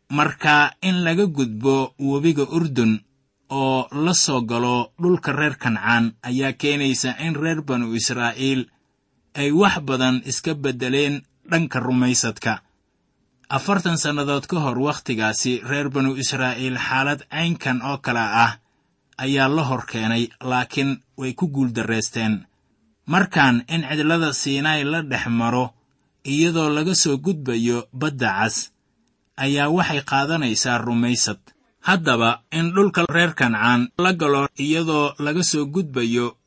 Marka 0.09 0.71
in 0.81 1.03
laga 1.05 1.25
gudbo 1.25 1.93
webiga 1.99 2.43
urdun 2.57 3.01
oo 3.49 3.87
la 4.05 4.13
soo 4.13 4.41
galo 4.41 4.91
dhulka 5.01 5.31
reer 5.31 5.55
kancaan 5.57 6.05
ayaa 6.23 6.53
keenaysa 6.53 7.15
in 7.25 7.35
reer 7.35 7.61
banu 7.61 7.93
israa'iil 7.95 8.61
ay 9.35 9.51
wax 9.51 9.75
badan 9.87 10.21
iska 10.25 10.53
beddeleen 10.55 11.21
dhanka 11.49 11.79
rumaysadka. 11.79 12.61
Afartan 13.49 13.97
sannadood 13.97 14.45
ka 14.47 14.57
hor 14.63 14.77
wakhtigaasi 14.79 15.61
reer 15.69 15.89
banu 15.89 16.15
israa'iil 16.15 16.77
xaalad 16.77 17.21
caynkan 17.29 17.81
oo 17.81 17.97
kale 18.05 18.19
ah 18.45 18.51
ayaa 19.17 19.47
la 19.47 19.63
hor 19.69 19.85
keenay 19.85 20.29
laakiin 20.41 20.91
way 21.17 21.33
ku 21.33 21.47
guuldarraysteen 21.47 22.45
markan 23.05 23.63
in 23.67 23.81
cidlada 23.89 24.33
siinaay 24.33 24.83
la 24.83 25.01
dhex 25.01 25.25
maro 25.27 25.65
iyadoo 26.23 26.69
laga 26.69 26.95
soo 26.95 27.17
gudbayo 27.17 27.87
badda 27.93 28.29
cas 28.39 28.55
ayaa 29.37 29.69
waxay 29.69 30.01
qaadanaysaa 30.11 30.77
rumaysad. 30.77 31.39
Haddaba 31.83 32.41
in 32.51 32.71
dhulka 32.71 33.03
reer 33.15 33.33
kancaan 33.35 33.81
la 33.97 34.13
galo 34.13 34.47
iyadoo 34.55 35.13
laga 35.19 35.43
soo 35.43 35.65
gudbayo 35.65 36.37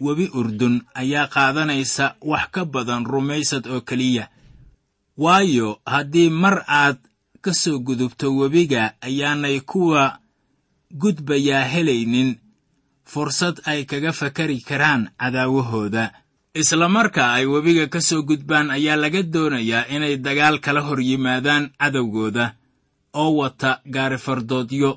webi 0.00 0.30
urdun 0.38 0.82
ayaa 0.94 1.26
qaadanaysa 1.34 2.14
wax 2.22 2.44
ka 2.54 2.62
badan 2.64 3.02
rumaysad 3.04 3.66
oo 3.66 3.80
keliya. 3.80 4.28
Waayo 5.18 5.80
haddii 5.86 6.30
mar 6.30 6.62
aad 6.68 6.98
ka 7.42 7.52
soo 7.54 7.78
gudubto 7.78 8.30
webiga 8.36 8.94
ayaanay 9.00 9.60
kuwa 9.60 10.18
gudbayaa 11.00 11.64
helaynin. 11.72 12.30
Fursad 13.04 13.60
ay 13.68 13.84
kaga 13.84 14.12
fakari 14.12 14.60
karaan 14.64 15.10
cadaawahooda 15.20 16.12
isla 16.54 16.88
marka 16.88 17.32
ay 17.36 17.44
webiga 17.46 17.86
ka 17.92 18.00
soo 18.00 18.22
gudbaan 18.22 18.70
ayaa 18.70 18.96
laga 18.96 19.22
doonayaa 19.22 19.90
inay 19.94 20.16
dagaal 20.16 20.56
kala 20.64 20.80
hor 20.86 21.00
yimaadaan 21.02 21.70
cadowgooda. 21.80 22.54
Oo 23.14 23.36
wata 23.44 23.80
gaarifardoodyo 23.94 24.90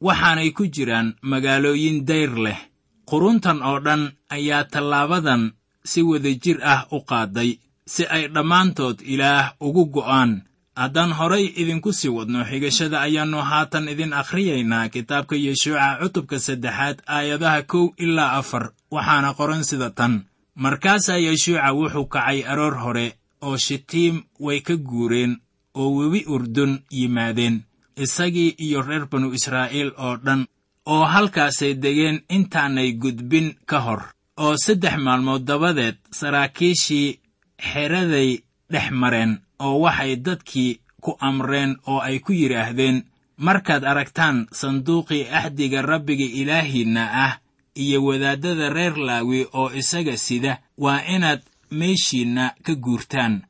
waxaanay 0.00 0.50
ku 0.52 0.66
jiraan 0.66 1.16
magaalooyin 1.22 2.04
dayr 2.04 2.32
leh. 2.44 2.60
Quruntan 3.08 3.62
oo 3.62 3.78
dhan 3.80 4.12
ayaa 4.28 4.64
tallaabadan 4.72 5.52
si 5.84 6.02
wadajir 6.02 6.58
ah 6.64 6.84
u 6.92 7.00
qaaday 7.08 7.50
si 7.86 8.04
ay 8.08 8.28
dhammaantood 8.34 9.00
ilaah 9.04 9.56
ugu 9.60 9.84
go'aan 9.94 10.42
haddaan 10.76 11.12
horay 11.12 11.44
idinku 11.56 11.92
sii 11.92 12.08
wadno 12.08 12.44
xigashada 12.44 13.00
ayaannu 13.00 13.38
haatan 13.50 13.88
idin 13.88 14.12
akhriyaynaa. 14.12 14.88
Kitaabka 14.88 15.36
yeshuuca 15.36 15.98
cutubka 16.00 16.38
saddexaad 16.38 17.02
aayadaha 17.06 17.62
kow 17.62 17.86
ilaa 17.98 18.32
afar. 18.38 18.72
Waxaana 18.90 19.34
qoran 19.34 19.64
sida 19.64 19.90
tan. 19.90 20.24
Markaasaa 20.56 21.16
yeshuuca 21.26 21.72
wuxuu 21.78 22.06
kacay 22.06 22.42
aroor 22.46 22.74
hore 22.84 23.06
oo 23.42 23.56
shitiim 23.56 24.22
way 24.40 24.60
ka 24.60 24.76
guureen 24.76 25.32
oo 25.74 25.90
webi 25.98 26.24
urdun 26.28 26.82
yimaadeen. 26.90 27.62
Isagii 27.96 28.54
iyo 28.58 28.82
reer 28.82 29.06
banu 29.06 29.32
israa'iil 29.32 29.92
oo 29.98 30.16
dhan 30.16 30.46
oo 30.86 31.04
halkaasay 31.04 31.74
degeen 31.74 32.22
intaanay 32.28 32.92
gudbin 32.92 33.54
ka 33.66 33.80
hor. 33.80 34.02
Oo 34.36 34.56
saddex 34.56 34.96
maalmood 34.98 35.44
dabadeed 35.46 35.96
saraakiishii 36.10 37.18
xeraday 37.58 38.30
dhex 38.72 38.90
mareen 38.90 39.38
oo 39.58 39.80
waxay 39.80 40.16
dadkii 40.16 40.80
ku 41.00 41.16
amreen 41.20 41.76
oo 41.86 41.98
ay 42.00 42.18
ku 42.18 42.32
yidhaahdeen 42.32 43.04
markaad 43.36 43.84
aragtaan 43.84 44.46
sanduuqii 44.52 45.28
axdiga 45.38 45.82
rabbiga 45.82 46.24
ilaahiinna 46.40 47.02
ah 47.26 47.32
iyo 47.74 48.04
wadaaddada 48.04 48.68
reer 48.70 48.96
laawi 48.96 49.46
oo 49.52 49.70
isaga 49.80 50.16
sida 50.16 50.52
waa 50.78 51.02
inaad 51.14 51.42
meeshiinna 51.70 52.54
ka 52.64 52.74
guurtaan 52.74 53.42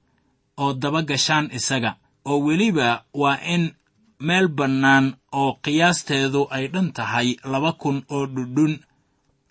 oo 0.57 0.73
daba 0.73 1.03
gashaan 1.03 1.51
isaga 1.53 1.97
oo 2.25 2.39
weliba 2.47 3.05
waa 3.15 3.39
in 3.55 3.65
meel 4.19 4.49
bannaan 4.49 5.07
oo 5.33 5.53
qiyaasteedu 5.65 6.49
ay 6.51 6.69
dhan 6.73 6.93
tahay 6.93 7.37
laba 7.53 7.73
kun 7.73 8.03
oo 8.11 8.27
dhudhun 8.27 8.75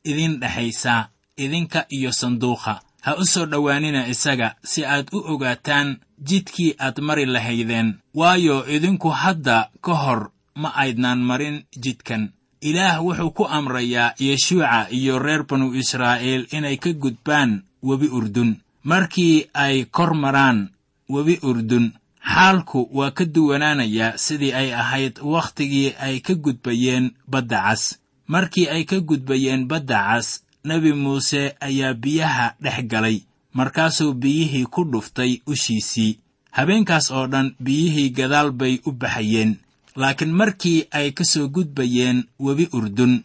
idin 0.03 0.39
dhexaysaa 0.41 1.09
idinka 1.37 1.85
iyo 1.97 2.11
sanduuqa 2.11 2.81
ha 3.05 3.11
u 3.21 3.25
soo 3.25 3.45
dhowaanina 3.51 4.07
isaga 4.13 4.55
si 4.71 4.85
aad 4.85 5.07
u 5.11 5.19
ogaataan 5.33 5.97
jidkii 6.27 6.75
aad 6.79 6.97
mari 7.07 7.25
lahaydeen. 7.25 7.89
Waayo 8.19 8.65
idinku 8.75 9.09
hadda 9.09 9.69
ka 9.81 9.93
hor 10.03 10.21
ma 10.55 10.69
aydnaan 10.75 11.19
marin 11.29 11.63
jidkan. 11.83 12.23
Ilaah 12.61 13.03
wuxuu 13.05 13.31
ku 13.37 13.43
amrayaa 13.57 14.13
yeshuuca 14.19 14.87
iyo 14.97 15.19
reer 15.19 15.43
banu 15.49 15.73
israa'iil 15.75 16.47
inay 16.51 16.77
ka 16.77 16.93
gudbaan 16.93 17.63
webi 17.83 18.07
urdun. 18.07 18.51
Markii 18.83 19.47
ay 19.53 19.85
kor 19.91 20.13
maraan 20.15 20.69
webi 21.09 21.39
urdun 21.43 21.91
xaalku 22.33 22.87
waa 22.97 23.11
ka 23.11 23.25
duwanaanayaa 23.25 24.17
sidii 24.17 24.53
ay 24.53 24.69
ahayd 24.73 25.19
wakhtigii 25.23 25.93
ay 25.99 26.19
ka 26.19 26.33
gudbayeen 26.35 27.11
badda 27.27 27.59
cas. 27.67 27.99
Markii 28.27 28.67
ay 28.69 28.83
ka 28.85 28.99
gudbayeen 28.99 29.67
badda 29.67 29.99
cas 30.07 30.42
nebi 30.63 30.93
muuse 30.93 31.55
ayaa 31.59 31.93
biyaha 31.93 32.55
dhex 32.61 32.85
galay 32.87 33.17
markaasuu 33.53 34.13
biyihii 34.13 34.65
ku 34.65 34.83
dhuftay 34.91 35.41
ushiisii. 35.47 36.17
Habeenkaas 36.51 37.11
oo 37.11 37.27
dhan 37.27 37.55
biyihii 37.59 38.09
gadaal 38.09 38.51
bay 38.51 38.79
u 38.85 38.91
baxayeen 38.91 39.57
laakiin 39.95 40.31
markii 40.31 40.87
ay 40.91 41.11
ka 41.11 41.23
soo 41.23 41.47
gudbayeen 41.49 42.23
webi 42.39 42.67
urdun. 42.73 43.23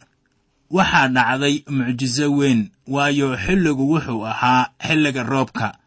Waxaa 0.71 1.09
dhacday 1.09 1.63
mucjiso 1.71 2.27
weyn 2.39 2.71
waayo 2.87 3.37
xilligu 3.37 3.85
wuxuu 3.93 4.27
ahaa 4.27 4.71
xilliga 4.87 5.23
roobka 5.23 5.79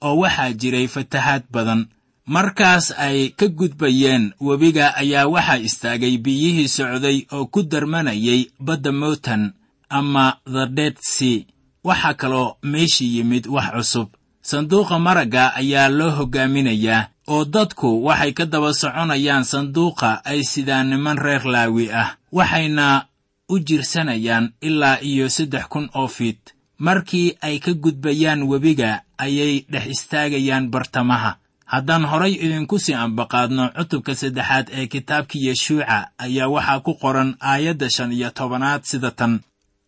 oo 0.00 0.16
waxaa 0.18 0.52
jiray 0.52 0.88
fatahaad 0.88 1.42
badan. 1.52 1.86
Markaas 2.26 2.90
ay 2.98 3.28
ka 3.38 3.46
gudbayeen 3.48 4.32
webiga 4.40 4.94
ayaa 4.96 5.26
waxaa 5.26 5.58
istaagay 5.68 6.18
biyihii 6.18 6.68
socday 6.68 7.26
oo 7.32 7.46
ku 7.46 7.62
darmanayay 7.62 8.50
badda 8.60 8.92
mowtan 8.92 9.52
ama 9.90 10.36
the 10.44 10.66
dead 10.66 10.96
sea. 11.00 11.46
Waxaa 11.84 12.14
kaloo 12.14 12.56
meeshii 12.62 13.16
yimid 13.16 13.46
wax 13.46 13.70
cusub. 13.74 14.08
Sanduuqa 14.42 14.98
maragga 14.98 15.54
ayaa 15.54 15.88
loo 15.88 16.10
hoggaaminayaa 16.10 17.08
oo 17.28 17.44
dadku 17.44 18.04
waxay 18.04 18.32
ka 18.32 18.44
daba 18.46 18.72
soconayaan 18.74 19.44
sanduuqa 19.44 20.24
ay 20.24 20.42
sidaan 20.44 20.88
niman 20.90 21.18
reer 21.18 21.44
laawi 21.46 21.92
ah 21.92 22.16
waxayna 22.32 23.06
u 23.48 23.58
jirsanayaan 23.58 24.52
ilaa 24.60 24.98
iyo 25.02 25.28
saddex 25.28 25.64
kun 25.68 25.88
oo 25.94 26.08
fiit. 26.08 26.54
Markii 26.78 27.36
ay 27.40 27.58
ka 27.58 27.72
gudbayaan 27.74 28.42
webiga 28.42 29.02
ayay 29.18 29.64
dhex 29.70 29.86
istaagayaan 29.86 30.70
bartamaha. 30.70 31.36
Haddaan 31.66 32.04
horay 32.04 32.32
idinku 32.34 32.78
sii 32.78 32.94
ambaqaadno 32.94 33.68
cutubka 33.76 34.14
saddexaad 34.14 34.66
ee 34.72 34.86
kitaabkii 34.86 35.46
yeshuuca 35.46 36.08
ayaa 36.18 36.48
waxaa 36.48 36.80
ku 36.80 36.94
qoran 36.94 37.36
aayadda 37.40 37.90
shan 37.90 38.12
iyo 38.12 38.30
tobanaad 38.30 38.82
sida 38.82 39.10
tan 39.10 39.40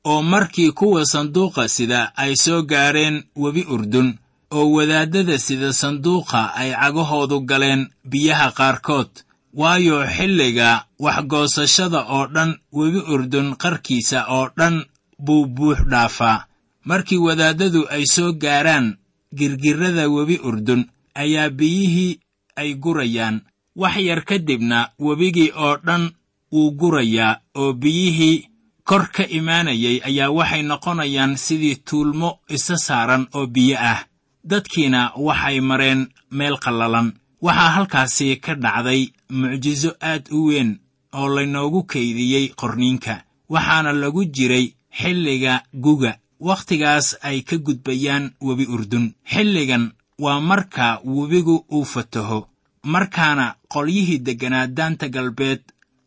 oo 0.04 0.22
markii 0.22 0.70
kuwa 0.72 1.06
sanduuqa 1.06 1.68
sida 1.68 2.12
ay 2.16 2.36
soo 2.36 2.62
gaareen 2.62 3.24
webi 3.36 3.62
urdun 3.74 4.18
oo 4.50 4.66
wadaaddada 4.74 5.38
sida 5.38 5.72
sanduuqa 5.72 6.54
ay 6.54 6.70
cagahoodu 6.80 7.40
galeen 7.40 7.88
biyaha 8.10 8.50
qaarkood 8.58 9.10
waayo 9.54 10.06
xilliga 10.16 10.84
waxgoosashada 10.98 12.00
oo 12.16 12.26
dhan 12.34 12.50
webi 12.72 12.98
urdun 13.14 13.56
qarkiisa 13.62 14.26
oo 14.28 14.48
dhan 14.58 14.84
buu 15.24 15.46
buux 15.46 15.78
dhaafaa. 15.90 16.44
Markii 16.84 17.18
wadaaddadu 17.26 17.86
ay 17.94 18.04
soo 18.06 18.32
gaaraan 18.32 18.96
girgirrada 19.38 20.08
webi 20.10 20.36
urdun 20.48 20.84
ayaa 21.14 21.50
biyihii 21.50 22.18
ay 22.56 22.74
gurayaan. 22.74 23.40
Wax 23.76 23.96
yar 23.96 24.24
ka 24.24 24.38
dibna 24.38 24.88
webigii 24.98 25.52
oo 25.56 25.76
dhan 25.86 26.10
wuu 26.52 26.70
gurayaa 26.70 27.40
oo 27.54 27.72
biyihii 27.72 28.44
kor 28.88 29.04
ka 29.14 29.24
imaanayay 29.38 29.96
ayaa 30.08 30.30
waxay 30.38 30.62
noqonayaan 30.62 31.36
sidii 31.44 31.76
tuulmo 31.88 32.30
isa 32.48 32.76
saaran 32.76 33.26
oo 33.34 33.46
biyo 33.46 33.76
ah. 33.92 34.00
Dadkiina 34.44 35.12
waxay 35.16 35.60
mareen 35.60 36.00
meel 36.30 36.56
qallalan. 36.64 37.12
Waxaa 37.42 37.70
halkaasi 37.76 38.36
ka 38.44 38.54
dhacday 38.54 39.02
mucjiso 39.30 39.90
aad 40.00 40.24
u 40.30 40.46
weyn 40.48 40.70
oo 41.18 41.28
laynoogu 41.34 41.82
kaydiyey 41.84 42.48
qorniinka 42.60 43.14
waxaana 43.48 43.92
lagu 43.92 44.24
jiray 44.24 44.66
xilliga 44.98 45.62
guga. 45.74 46.12
Wakhtigaas 46.40 47.16
ay 47.22 47.42
ka 47.42 47.56
gudbayaan 47.56 48.24
webi 48.40 48.66
urdun. 48.74 49.14
Xilligan 49.32 49.92
waa 50.18 50.40
marka 50.40 51.00
webigu 51.04 51.64
uu 51.72 51.84
fataho 51.84 52.48
markaana 52.82 53.54
qolyihii 53.72 54.18
degganaa 54.26 54.66
daanta 54.66 55.08
galbeed 55.08 55.62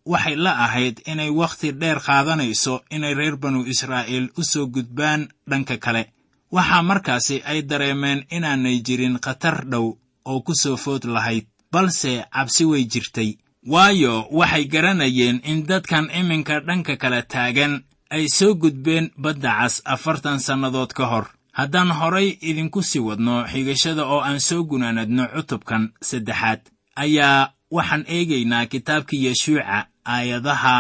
waxay 0.06 0.36
la 0.36 0.52
ahayd 0.66 1.02
inay 1.06 1.30
wakhti 1.30 1.72
dheer 1.74 2.00
qaadanayso 2.06 2.82
inay 2.96 3.14
reer 3.14 3.36
banu 3.38 3.66
israa'iil 3.74 4.30
u 4.38 4.44
soo 4.44 4.68
gudbaan 4.68 5.28
dhanka 5.50 5.78
kale. 5.78 6.04
Waxaa 6.52 6.84
markaasi 6.84 7.42
ay 7.46 7.62
dareemeen 7.70 8.26
inaanay 8.30 8.78
jirin 8.86 9.20
khatar 9.20 9.66
dhow 9.72 9.98
oo 10.26 10.40
ku 10.42 10.54
soo 10.56 10.78
food 10.78 11.04
lahayd 11.06 11.46
balse 11.72 12.26
cabsi 12.34 12.66
way 12.66 12.84
jirtay. 12.86 13.38
Waayo 13.68 14.28
waxay 14.32 14.66
garanayeen 14.74 15.42
in 15.44 15.66
dadkan 15.66 16.10
iminka 16.20 16.60
dhanka 16.60 16.96
kale 16.98 17.22
taagan 17.24 17.84
ay 18.10 18.28
soo 18.30 18.54
gudbeen 18.56 19.10
badda 19.18 19.52
cas 19.60 19.82
afartan 19.86 20.40
sannadood 20.40 20.94
ka 20.94 21.06
hor. 21.06 21.26
Haddaan 21.58 21.92
horay 21.92 22.38
idinku 22.42 22.82
sii 22.84 23.00
wadno 23.00 23.44
xigashada 23.52 24.04
oo 24.06 24.20
aan 24.22 24.40
soo 24.40 24.64
gunaanadno 24.70 25.24
cutubkan 25.36 25.84
saddexaad 26.02 26.62
ayaa 26.96 27.52
waxaan 27.72 28.04
eegaynaa 28.08 28.66
kitaabkii 28.66 29.26
yeshuuca 29.26 29.88
aayadaha 30.06 30.76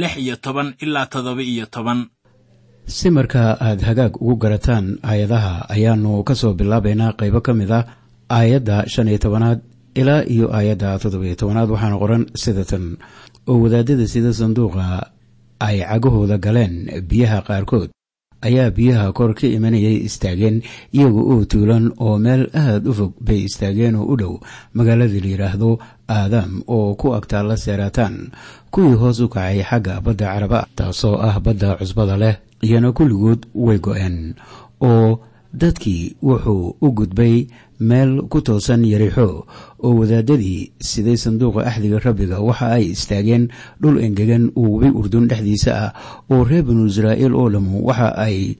lix 0.00 0.12
iyo 0.22 0.36
toban 0.44 0.68
ilaa 0.84 1.06
toddoba 1.12 1.42
iyo 1.42 1.66
toban. 1.74 2.00
Si 2.86 3.10
markaa 3.10 3.56
aad 3.66 3.80
hagaag 3.88 4.16
ugu 4.22 4.36
garataan 4.42 4.86
aayadaha 5.10 5.52
ayaannu 5.74 6.24
ka 6.28 6.34
soo 6.40 6.52
bilaabaynaa 6.58 7.12
qaybo 7.20 7.40
ka 7.46 7.52
mid 7.60 7.70
ah 7.78 7.84
aayadda 8.36 8.76
shan 8.92 9.08
iyo 9.08 9.18
tobanaad 9.24 9.60
ilaa 10.00 10.22
iyo 10.34 10.46
aayadda 10.56 10.98
toddobiyo 11.02 11.34
tobanaad. 11.40 11.68
Waxaana 11.72 11.96
qoran 12.02 12.24
sida 12.42 12.64
tan. 12.70 12.84
Oo 13.48 13.56
wadaadada 13.64 14.06
sida 14.12 14.30
sanduuqa 14.40 14.84
ay 15.66 15.76
cagahooda 15.90 16.36
galeen 16.44 16.74
biyaha 17.10 17.38
qaarkood 17.48 17.90
ayaa 18.46 18.70
biyaha 18.76 19.12
kor 19.12 19.34
ka 19.38 19.46
imanayay 19.46 19.96
istaageen 20.08 20.62
iyaga 20.94 21.20
oo 21.32 21.44
tuulan 21.50 21.86
oo 21.98 22.18
meel 22.18 22.42
aad 22.54 22.86
u 22.90 22.92
fog 22.98 23.12
bay 23.26 23.40
istaageen 23.48 23.94
oo 23.98 24.06
u 24.12 24.16
dhow. 24.20 24.34
Magaaladii 24.74 25.20
la 25.24 25.28
yidhaahdo 25.34 25.70
aadaam 26.08 26.52
oo 26.66 26.94
ku 27.00 27.06
agtaalla 27.18 27.56
seeraataan. 27.56 28.30
Kuwii 28.72 28.94
hoos 29.00 29.20
u 29.20 29.28
kacay 29.28 29.62
xagga 29.68 30.00
badda 30.04 30.26
caraba 30.34 30.60
taasoo 30.76 31.16
ah 31.28 31.36
badda 31.40 31.76
cusbada 31.78 32.16
leh 32.22 32.34
iyana 32.62 32.92
kulligood 32.92 33.40
way 33.54 33.78
go-een 33.78 34.34
oo 34.80 35.20
dadkii 35.52 36.16
wuxuu 36.22 36.76
u 36.80 36.88
gudbay 36.92 37.46
meel 37.80 38.22
ku 38.28 38.40
toosan 38.42 38.84
yarixo 38.84 39.46
oo 39.84 39.94
wadaadadii 39.98 40.72
siday 40.80 41.16
sanduuqa 41.16 41.66
axdiga 41.66 41.98
rabbiga 41.98 42.40
waxa 42.40 42.66
ay 42.76 42.84
istaageen 42.94 43.48
dhul 43.80 43.96
engegan 44.04 44.50
oo 44.56 44.68
webi 44.78 44.90
urdun 44.98 45.28
dhexdiisa 45.28 45.72
ah 45.84 45.92
oo 46.30 46.44
reer 46.44 46.62
banu 46.66 46.86
israa'iil 46.86 47.34
oo 47.34 47.48
dhammu 47.50 47.86
waxa 47.88 48.08
ay 48.26 48.56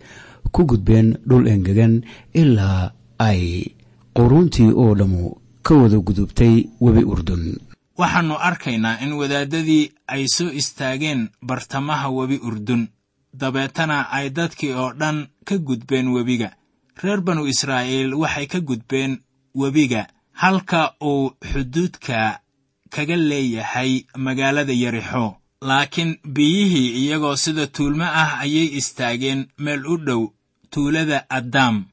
ku 0.53 0.65
gudbeen 0.65 1.19
dhul 1.29 1.47
engegan 1.49 2.03
ilaa 2.35 2.93
ay 3.19 3.65
quruuntii 4.17 4.73
oo 4.73 4.95
dhammu 4.95 5.37
ka 5.63 5.75
wada 5.75 5.99
gudubtay 6.01 6.65
webi 6.81 7.03
urdun. 7.05 7.59
Waxaannu 7.99 8.35
arkaynaa 8.49 9.01
in 9.05 9.13
wadaaddadii 9.13 9.91
ay 10.09 10.25
soo 10.29 10.49
istaageen 10.55 11.29
bartamaha 11.43 12.09
webi 12.11 12.39
urdun. 12.49 12.89
Dabeetana 13.35 14.09
ay 14.11 14.31
dadkii 14.31 14.73
oo 14.73 14.93
dhan 14.97 15.27
ka 15.45 15.59
gudbeen 15.59 16.09
webiga 16.15 16.51
reer 17.03 17.21
banu 17.27 17.47
israa'iil 17.53 18.15
waxay 18.23 18.47
ka 18.53 18.59
gudbeen 18.61 19.13
webiga 19.55 20.03
halka 20.33 20.95
uu 21.03 21.31
xuduudka 21.51 22.41
kaga 22.91 23.17
leeyahay 23.17 23.93
magaalada 24.17 24.73
yarixo. 24.73 25.37
Laakiin 25.69 26.11
biyihii 26.35 26.89
iyagoo 27.03 27.37
sida 27.37 27.67
tuulmo 27.67 28.05
ah 28.23 28.39
ayay 28.43 28.69
istaageen 28.79 29.41
meel 29.59 29.87
u 29.87 29.97
dhow 30.07 30.23
tuulada 30.71 31.19
addaam. 31.31 31.85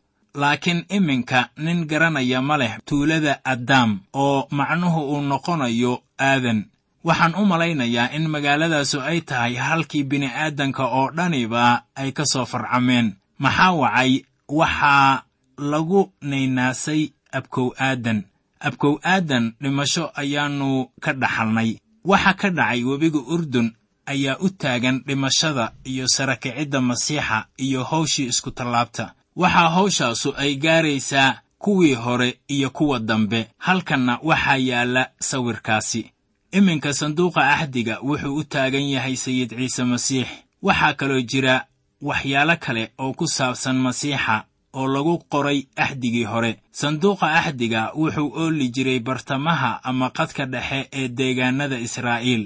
Laakiin 0.41 0.85
iminka 0.89 1.49
nin 1.57 1.85
garanaya 1.89 2.41
ma 2.41 2.57
leh 2.57 2.73
tuulada 2.85 3.39
addaam 3.43 3.99
oo 4.13 4.47
macnuhu 4.51 5.01
uu 5.11 5.21
noqonayo 5.21 5.93
aadan. 6.19 6.59
Waxaan 7.07 7.35
u 7.41 7.45
malaynayaa 7.45 8.11
in 8.17 8.27
magaaladaasu 8.33 9.01
ay 9.01 9.21
tahay 9.21 9.55
halkii 9.55 10.03
bini'aadanka 10.09 10.83
oo 10.99 11.11
dhaniba 11.17 11.83
ay 11.95 12.11
ka 12.11 12.25
soo 12.25 12.45
farcameen. 12.45 13.07
Maxaa 13.39 13.71
wacay 13.81 14.11
waxaa 14.49 15.23
lagu 15.57 16.11
naynaasay 16.21 17.09
abkow 17.31 17.73
aadan. 17.79 18.23
Abkow 18.59 18.99
aadan 19.03 19.53
dhimasho 19.61 20.11
ayaannu 20.15 20.89
ka 21.01 21.13
dhaxalnay. 21.13 21.77
Waxa 22.05 22.33
ka 22.33 22.49
dhacay 22.49 22.83
webiga 22.83 23.19
urdun 23.19 23.73
ayaa 24.05 24.37
u 24.39 24.49
taagan 24.49 25.01
dhimashada 25.07 25.71
iyo 25.83 26.07
sarakicidda 26.07 26.81
masiixa 26.81 27.45
iyo 27.57 27.83
hawshii 27.83 28.25
iskutallaabta 28.25 29.13
waxaa 29.35 29.69
hawshaasu 29.69 30.33
ay 30.37 30.55
gaaraysaa 30.55 31.39
kuwii 31.57 31.93
hore 31.93 32.39
iyo 32.47 32.69
kuwa 32.69 32.99
dambe 32.99 33.47
halkanna 33.57 34.19
waxaa 34.23 34.57
yaalla 34.57 35.09
sawirkaasi. 35.19 36.11
Iminka 36.51 36.93
sanduuqa 36.93 37.49
axdiga 37.53 37.99
wuxuu 37.99 38.35
u 38.35 38.43
taagan 38.43 38.89
yahay 38.89 39.15
sayid 39.15 39.49
ciise 39.57 39.83
masiix. 39.83 40.27
Waxaa 40.61 40.93
kaloo 40.93 41.21
jira 41.21 41.65
waxyaalo 42.07 42.55
kale 42.65 42.83
oo 43.03 43.13
ku 43.19 43.25
saabsan 43.35 43.77
masiixa 43.85 44.35
oo 44.79 44.87
lagu 44.93 45.13
qoray 45.31 45.59
axdigii 45.85 46.25
hore. 46.31 46.51
Sanduuqa 46.79 47.27
axdiga 47.39 47.81
wuxuu 47.99 48.29
ooli 48.41 48.67
jiray 48.75 48.99
bartamaha 49.07 49.71
ama 49.89 50.07
qadka 50.17 50.43
dhexe 50.53 50.79
ee 50.99 51.07
deegaannada 51.17 51.77
israa'iil 51.87 52.43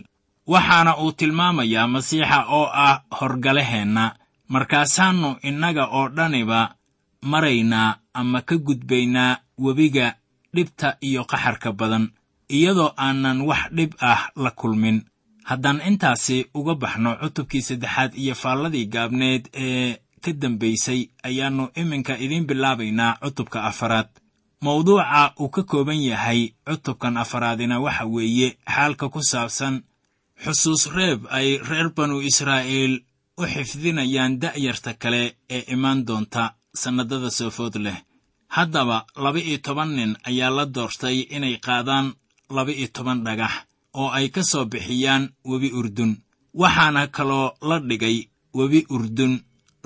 waxaana 0.53 0.91
uu 1.03 1.11
tilmaamayaa 1.19 1.87
masiixa 1.95 2.37
oo 2.57 2.65
ah 2.87 3.01
horgalaheenna. 3.19 4.05
Markaasaannu 4.53 5.29
innaga 5.49 5.83
oo 5.97 6.07
dhaniba 6.17 6.61
maraynaa 7.31 7.89
ama 8.13 8.41
ka 8.41 8.55
gudbaynaa 8.57 9.37
webiga 9.65 10.07
dhibta 10.55 10.97
iyo 11.07 11.21
qaxarka 11.31 11.71
badan 11.79 12.05
iyadoo 12.49 12.91
aanan 12.97 13.41
wax 13.49 13.61
dhib 13.77 13.91
ah 14.11 14.21
la 14.43 14.51
kulmin 14.59 14.97
haddaan 15.49 15.79
intaasi 15.89 16.37
uga 16.59 16.73
baxno 16.81 17.11
cutubkii 17.21 17.61
saddexaad 17.67 18.11
iyo 18.23 18.35
faalladii 18.41 18.85
gaabneed 18.93 19.43
ee 19.65 19.97
ka 20.23 20.31
dambaysay 20.41 21.01
ayaannu 21.27 21.65
iminka 21.81 22.13
idiin 22.23 22.45
bilaabaynaa 22.49 23.17
cutubka 23.23 23.59
afaraad. 23.69 24.09
Mawduuca 24.61 25.33
uu 25.39 25.49
ka 25.55 25.63
kooban 25.63 26.01
yahay 26.09 26.41
cutubkan 26.67 27.17
afaraadina 27.23 27.79
waxa 27.85 28.05
weeye 28.05 28.47
xaalka 28.75 29.05
ku 29.13 29.19
saabsan 29.31 29.75
xusuus 30.43 30.83
reeb 30.95 31.19
ay 31.37 31.47
reer 31.69 31.89
banu 31.95 32.21
israa'iil 32.29 32.93
u 33.37 33.43
xifdinayaan 33.53 34.33
da'yarta 34.41 34.91
kale 35.01 35.23
ee 35.55 35.63
imaan 35.73 35.99
doonta 36.07 36.43
sannadada 36.81 37.29
soofood 37.37 37.75
leh. 37.85 37.97
Haddaba 38.55 38.97
laba-iyo 39.23 39.57
toban 39.65 39.89
nin 39.97 40.11
ayaa 40.29 40.49
la 40.57 40.65
doortay 40.75 41.17
inay 41.35 41.55
qaadaan 41.65 42.07
laba-iyo 42.55 42.87
toban 42.95 43.19
dhagax 43.25 43.53
oo 43.99 44.09
ay 44.17 44.27
ka 44.35 44.41
soo 44.51 44.65
bixiyaan 44.71 45.23
webi 45.49 45.69
urdun. 45.79 46.11
Waxaana 46.61 47.01
kaloo 47.15 47.47
la 47.69 47.77
dhigay 47.89 48.17
webi 48.57 48.79
urdun 48.95 49.33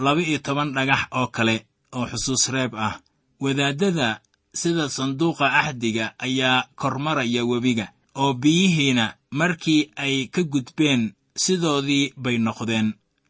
laba-iyo 0.04 0.40
toban 0.46 0.70
dhagax 0.76 1.02
oo 1.18 1.28
kale 1.36 1.56
oo 1.98 2.06
xusuus 2.12 2.44
reeb 2.54 2.74
ah. 2.88 2.96
Wadaaddada 3.44 4.10
sida 4.54 4.86
sanduuqa 4.90 5.46
axdiga 5.62 6.06
ayaa 6.26 6.68
kormaraya 6.80 7.42
webiga 7.52 7.88
oo 8.22 8.34
biyihiina 8.42 9.06
markii 9.40 9.82
ay 10.04 10.16
ka 10.34 10.42
gudbeen 10.44 11.02
sidoodii 11.44 12.14
bay 12.24 12.38
noqdeen. 12.38 12.88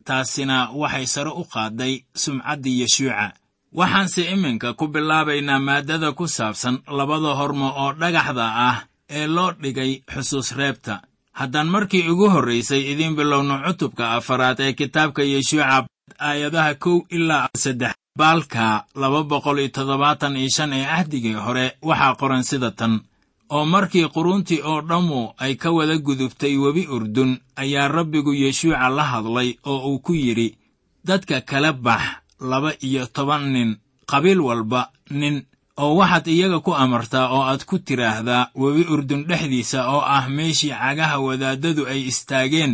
Taasina 0.07 0.57
waxay 0.81 1.05
sare 1.13 1.31
u 1.31 1.43
qaadday 1.53 1.93
sumcaddii 2.21 2.79
yeshuuca. 2.81 3.33
Waxaanse 3.73 4.21
iminka 4.33 4.73
ku 4.77 4.85
bilaabaynaa 4.93 5.59
maaddada 5.67 6.11
ku 6.11 6.27
saabsan 6.27 6.75
labada 6.97 7.31
hormo 7.39 7.67
oo 7.81 7.91
dhagaxda 8.01 8.45
ah 8.67 8.77
ee 9.09 9.27
loo 9.27 9.51
dhigay 9.61 10.01
xusuus 10.13 10.55
reebta. 10.55 11.01
Haddaan 11.33 11.67
markii 11.67 12.09
ugu 12.09 12.29
horraysay 12.29 12.91
idiin 12.91 13.15
bilowno 13.15 13.59
cutubka 13.65 14.13
afaraad 14.13 14.59
ee 14.59 14.73
kitaabka 14.73 15.23
yeshuuca 15.23 15.85
aayadaha 16.19 16.73
kow 16.75 17.01
ilaa 17.09 17.47
saddex 17.57 17.93
baalka 18.17 18.85
laba 18.95 19.23
boqol 19.23 19.59
iyo 19.59 19.69
toddobaatan 19.69 20.37
iyo 20.37 20.49
shan 20.55 20.73
ee 20.73 20.85
ahdigii 20.85 21.33
hore 21.33 21.65
waxaa 21.81 22.15
qoran 22.15 22.43
sida 22.43 22.71
tan. 22.71 23.01
Oo 23.49 23.65
markii 23.65 24.07
quruntii 24.13 24.61
oo 24.63 24.81
dhammu 24.81 25.33
ay 25.37 25.55
ka 25.55 25.71
wada 25.71 25.97
gudubtay 25.97 26.57
webi 26.57 26.87
urdun 26.87 27.37
ayaa 27.55 27.87
rabbigu 27.87 28.33
yeshuuca 28.33 28.89
la 28.89 29.03
hadlay 29.03 29.49
oo 29.65 29.79
uu 29.89 29.99
ku 29.99 30.13
yidhi 30.13 30.57
dadka 31.05 31.41
kala 31.41 31.73
bax 31.73 32.01
laba 32.39 32.71
iyo 32.81 33.05
toban 33.07 33.51
nin 33.53 33.77
qabiil 34.05 34.39
walba 34.41 34.89
nin 35.09 35.45
oo 35.81 35.95
waxaad 35.99 36.25
iyaga 36.27 36.59
ku 36.65 36.71
amartaa 36.83 37.27
oo 37.35 37.43
aad 37.49 37.61
ku 37.69 37.75
tidhaahdaa 37.87 38.49
webi 38.61 38.83
urdun 38.93 39.25
dhexdiisa 39.29 39.79
oo 39.93 40.01
ah 40.15 40.25
meeshii 40.37 40.73
cagaha 40.81 41.17
wadaaddadu 41.25 41.81
ay 41.91 42.01
istaageen 42.11 42.73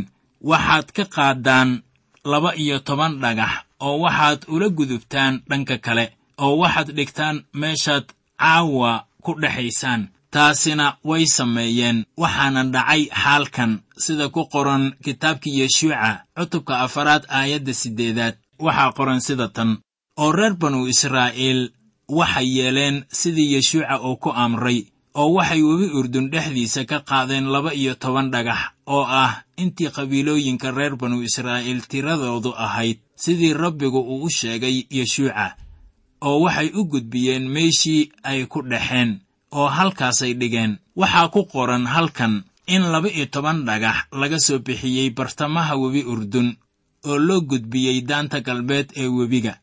waxaad 0.49 0.87
ka 0.95 1.03
qaaddaan 1.15 1.69
laba 2.31 2.51
iyo 2.63 2.77
toban 2.87 3.13
dhagax 3.23 3.53
oo 3.85 3.95
waxaad 4.03 4.39
ula 4.53 4.67
gudubtaan 4.77 5.33
dhanka 5.49 5.77
kale 5.85 6.05
oo 6.43 6.53
waxaad 6.61 6.89
dhigtaan 6.97 7.37
meeshaad 7.61 8.05
caawa 8.41 8.91
ku 9.23 9.31
dhexaysaan 9.41 10.01
taasina 10.33 10.85
way 11.09 11.25
sameeyeen 11.37 11.97
waxaana 12.21 12.61
dhacay 12.73 13.03
xaalkan 13.21 13.71
sida 14.03 14.25
ku 14.35 14.41
qoran 14.53 14.83
kitaabkii 15.03 15.59
yeshuuca 15.59 16.11
cutubka 16.37 16.73
afaraad 16.85 17.23
aayadda 17.37 17.73
siddeedaad. 17.81 18.35
Waxaa 18.65 18.91
qoran 18.97 19.21
sida 19.27 19.47
tan 19.55 19.71
oo 20.21 20.31
reer 20.37 20.53
banu 20.61 20.79
israa'iil 20.93 21.61
waxay 22.09 22.47
yeeleen 22.57 23.05
sidii 23.19 23.53
yeshuuca 23.53 23.95
uu 24.07 24.15
ku 24.23 24.29
amray 24.43 24.79
oo 25.19 25.29
waxay 25.37 25.61
webi 25.69 25.87
urdun 25.99 26.29
dhexdiisa 26.31 26.85
ka 26.89 26.97
qaadeen 27.09 27.45
laba 27.53 27.71
iyo 27.73 27.93
toban 27.95 28.31
dhagax 28.33 28.61
oo 28.87 29.03
ah 29.23 29.43
intii 29.57 29.89
qabiilooyinka 29.95 30.71
reer 30.71 30.95
banu 30.95 31.21
israa'iil 31.27 31.81
tiradoodu 31.91 32.51
ahayd 32.65 32.97
sidii 33.15 33.53
rabbigu 33.53 33.99
uu 33.99 34.23
u 34.25 34.29
sheegay 34.29 34.85
yeshuuca 34.97 35.55
oo 36.27 36.37
waxay 36.43 36.69
u 36.79 36.85
gudbiyeen 36.91 37.45
meeshii 37.55 38.11
ay 38.23 38.45
ku 38.51 38.61
dhexeen 38.61 39.19
oo 39.51 39.67
halkaasay 39.67 40.33
dhigeen. 40.39 40.77
Waxaa 40.95 41.27
ku 41.33 41.41
qoran 41.45 41.85
halkan 41.87 42.43
in 42.67 42.81
laba 42.91 43.09
iyo 43.09 43.25
toban 43.33 43.65
dhagax 43.65 43.97
laga 44.11 44.39
soo 44.39 44.59
bixiyey 44.59 45.09
bartamaha 45.09 45.73
webi 45.81 46.03
urdun 46.03 46.49
oo 47.05 47.17
loo 47.17 47.41
gudbiyey 47.41 48.01
daanta 48.01 48.41
galbeed 48.41 48.87
ee 48.95 49.07
webiga 49.07 49.53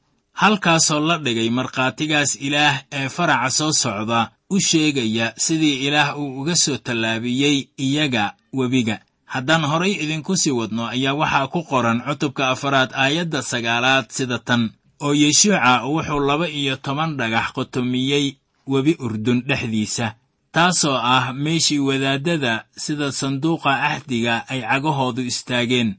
halkaasoo 0.40 1.01
la 1.09 1.16
dhigay 1.25 1.51
markhaatigaas 1.59 2.31
ilaah 2.46 2.75
ee 2.92 3.09
faraca 3.09 3.51
soo 3.59 3.72
socda 3.72 4.20
u 4.55 4.61
sheegaya 4.61 5.27
sidii 5.44 5.87
ilaah 5.87 6.18
uu 6.20 6.40
uga 6.40 6.55
soo 6.57 6.77
tallaabiyey 6.77 7.59
iyaga 7.85 8.25
webiga. 8.59 8.96
Haddaan 9.25 9.64
horay 9.70 9.92
idinku 10.05 10.37
sii 10.37 10.51
wadno 10.61 10.83
ayaa 10.94 11.14
waxaa 11.20 11.46
ku 11.53 11.61
qoran 11.70 12.01
cutubka 12.07 12.49
afaraad 12.55 12.90
aayadda 12.94 13.42
sagaalaad 13.42 14.07
sida 14.16 14.38
tan 14.38 14.62
oo 15.05 15.14
yeshuuca 15.14 15.72
wuxuu 15.92 16.20
laba 16.29 16.46
iyo 16.49 16.77
toban 16.77 17.16
dhagax 17.18 17.46
qotomiyey 17.57 18.27
webi 18.72 18.92
urdun 19.05 19.42
dhexdiisa 19.49 20.14
taasoo 20.53 20.99
ah 21.14 21.33
meeshii 21.33 21.79
wadaaddada 21.88 22.64
sida 22.85 23.12
sanduuqa 23.12 23.70
ahdiga 23.90 24.35
ay 24.49 24.61
cagahoodu 24.70 25.22
istaageen 25.31 25.90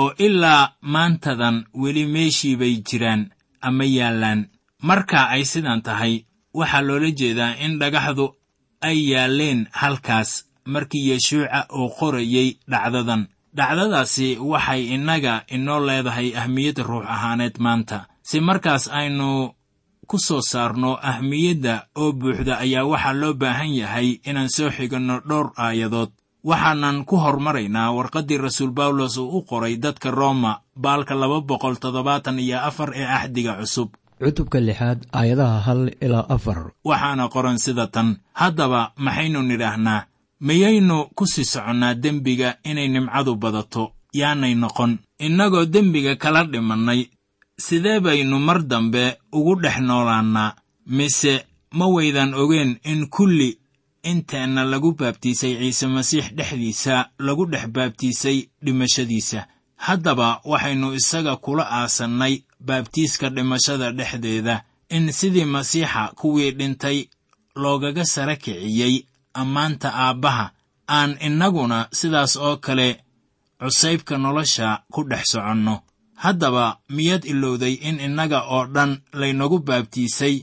oo 0.00 0.10
ilaa 0.26 0.72
maantadan 0.80 1.56
weli 1.82 2.04
meeshii 2.06 2.56
bay 2.56 2.74
jiraan 2.88 3.22
ama 3.68 3.84
yaallaan 3.98 4.40
marka 4.88 5.20
ay 5.34 5.44
sidan 5.52 5.80
tahay 5.86 6.14
waxaa 6.58 6.82
loola 6.88 7.10
jeedaa 7.18 7.56
in 7.64 7.72
dhagaxdu 7.80 8.26
ay 8.88 8.96
yaalleen 9.12 9.60
halkaas 9.80 10.30
markii 10.72 11.04
yeshuuca 11.10 11.58
uu 11.78 11.88
qorayey 11.98 12.48
dhacdadan. 12.70 13.22
Dhacdadaasi 13.56 14.28
waxay 14.52 14.82
innaga 14.94 15.34
inoo 15.56 15.80
leedahay 15.86 16.28
ahmiyad 16.40 16.78
ruux 16.88 17.04
ahaaneed 17.14 17.56
maanta. 17.64 17.98
Si 18.22 18.40
markaas 18.40 18.84
aynu 18.98 19.54
ku 20.10 20.18
soo 20.18 20.40
saarno 20.42 20.98
ahmiyadda 21.10 21.74
oo 21.96 22.12
buuxda 22.12 22.54
ayaa 22.64 22.84
waxaa 22.92 23.12
loo 23.20 23.32
baahan 23.40 23.72
yahay 23.80 24.08
inaan 24.28 24.50
soo 24.56 24.70
xiganno 24.76 25.20
dhowr 25.28 25.48
aayadood. 25.56 26.10
Waxaanan 26.44 27.04
ku 27.08 27.16
hormaraynaa 27.16 27.92
warqaddii 27.96 28.38
rasuul 28.46 28.70
bawlos 28.78 29.16
uu 29.18 29.30
u 29.38 29.42
qoray 29.48 29.76
dadka 29.76 30.10
rooma 30.10 30.60
baalka 30.76 31.14
laba 31.14 31.40
boqol 31.40 31.76
toddobaatan 31.82 32.38
iyo 32.38 32.58
afar 32.68 32.90
ee 32.94 33.04
axdiga 33.04 33.52
cusub. 33.60 33.88
Cutubka 34.20 34.60
lixaad 34.60 34.98
aayadaha 35.12 35.58
hal 35.66 35.82
ilaa 36.00 36.26
afar. 36.28 36.58
Waxaana 36.84 37.28
qoran 37.28 37.58
sida 37.58 37.86
tan 37.86 38.08
haddaba 38.32 38.92
maxaynu 38.96 39.42
nidhaahnaa 39.42 40.06
miyaynu 40.40 40.96
ku 41.16 41.26
sii 41.26 41.44
soconnaa 41.44 41.94
dembiga 41.94 42.56
inay 42.64 42.88
nimcadu 42.88 43.34
badato? 43.36 43.92
Yaanay 44.14 44.54
noqon 44.54 44.98
innagoo 45.18 45.64
dembiga 45.66 46.16
kala 46.16 46.44
dhimannay 46.44 47.00
sidee 47.58 48.00
baynu 48.00 48.38
mar 48.38 48.62
dambe 48.62 49.18
ugu 49.32 49.54
dhex 49.62 49.78
noolaannaa? 49.80 50.54
Mise 50.86 51.34
ma 51.72 51.86
waydan 51.94 52.34
ogeen 52.34 52.78
in 52.84 53.08
kulli 53.08 53.58
inteenna 54.10 54.64
lagu 54.64 54.92
baabtiisay 54.98 55.52
ciise 55.60 55.86
masiix 55.86 56.26
dhexdiisa 56.36 57.08
lagu 57.18 57.46
dhex 57.46 57.66
baabtiisay 57.74 58.38
dhimashadiisa 58.64 59.46
haddaba 59.76 60.40
waxaynu 60.44 60.94
isaga 60.94 61.36
kula 61.36 61.64
aasannay 61.70 62.42
baabtiiska 62.60 63.28
dhimashada 63.30 63.90
dhexdeeda 63.92 64.62
in 64.88 65.12
sidii 65.12 65.44
masiixa 65.44 66.12
kuwii 66.16 66.50
dhintay 66.50 67.08
loogaga 67.56 68.04
sara 68.04 68.36
kiciyey 68.36 69.04
ammaanta 69.34 69.94
aabbaha 69.94 70.50
aan 70.88 71.16
innaguna 71.20 71.88
sidaas 71.92 72.36
oo 72.36 72.56
kale 72.56 73.00
cusaybka 73.60 74.18
nolosha 74.18 74.82
ku 74.92 75.02
dhex 75.04 75.24
soconno. 75.32 75.80
Haddaba 76.14 76.78
miyaad 76.88 77.24
ilowday 77.24 77.72
in 77.72 78.00
innaga 78.00 78.40
oo 78.54 78.66
dhan 78.66 79.00
laynagu 79.12 79.58
baabtiisay 79.58 80.36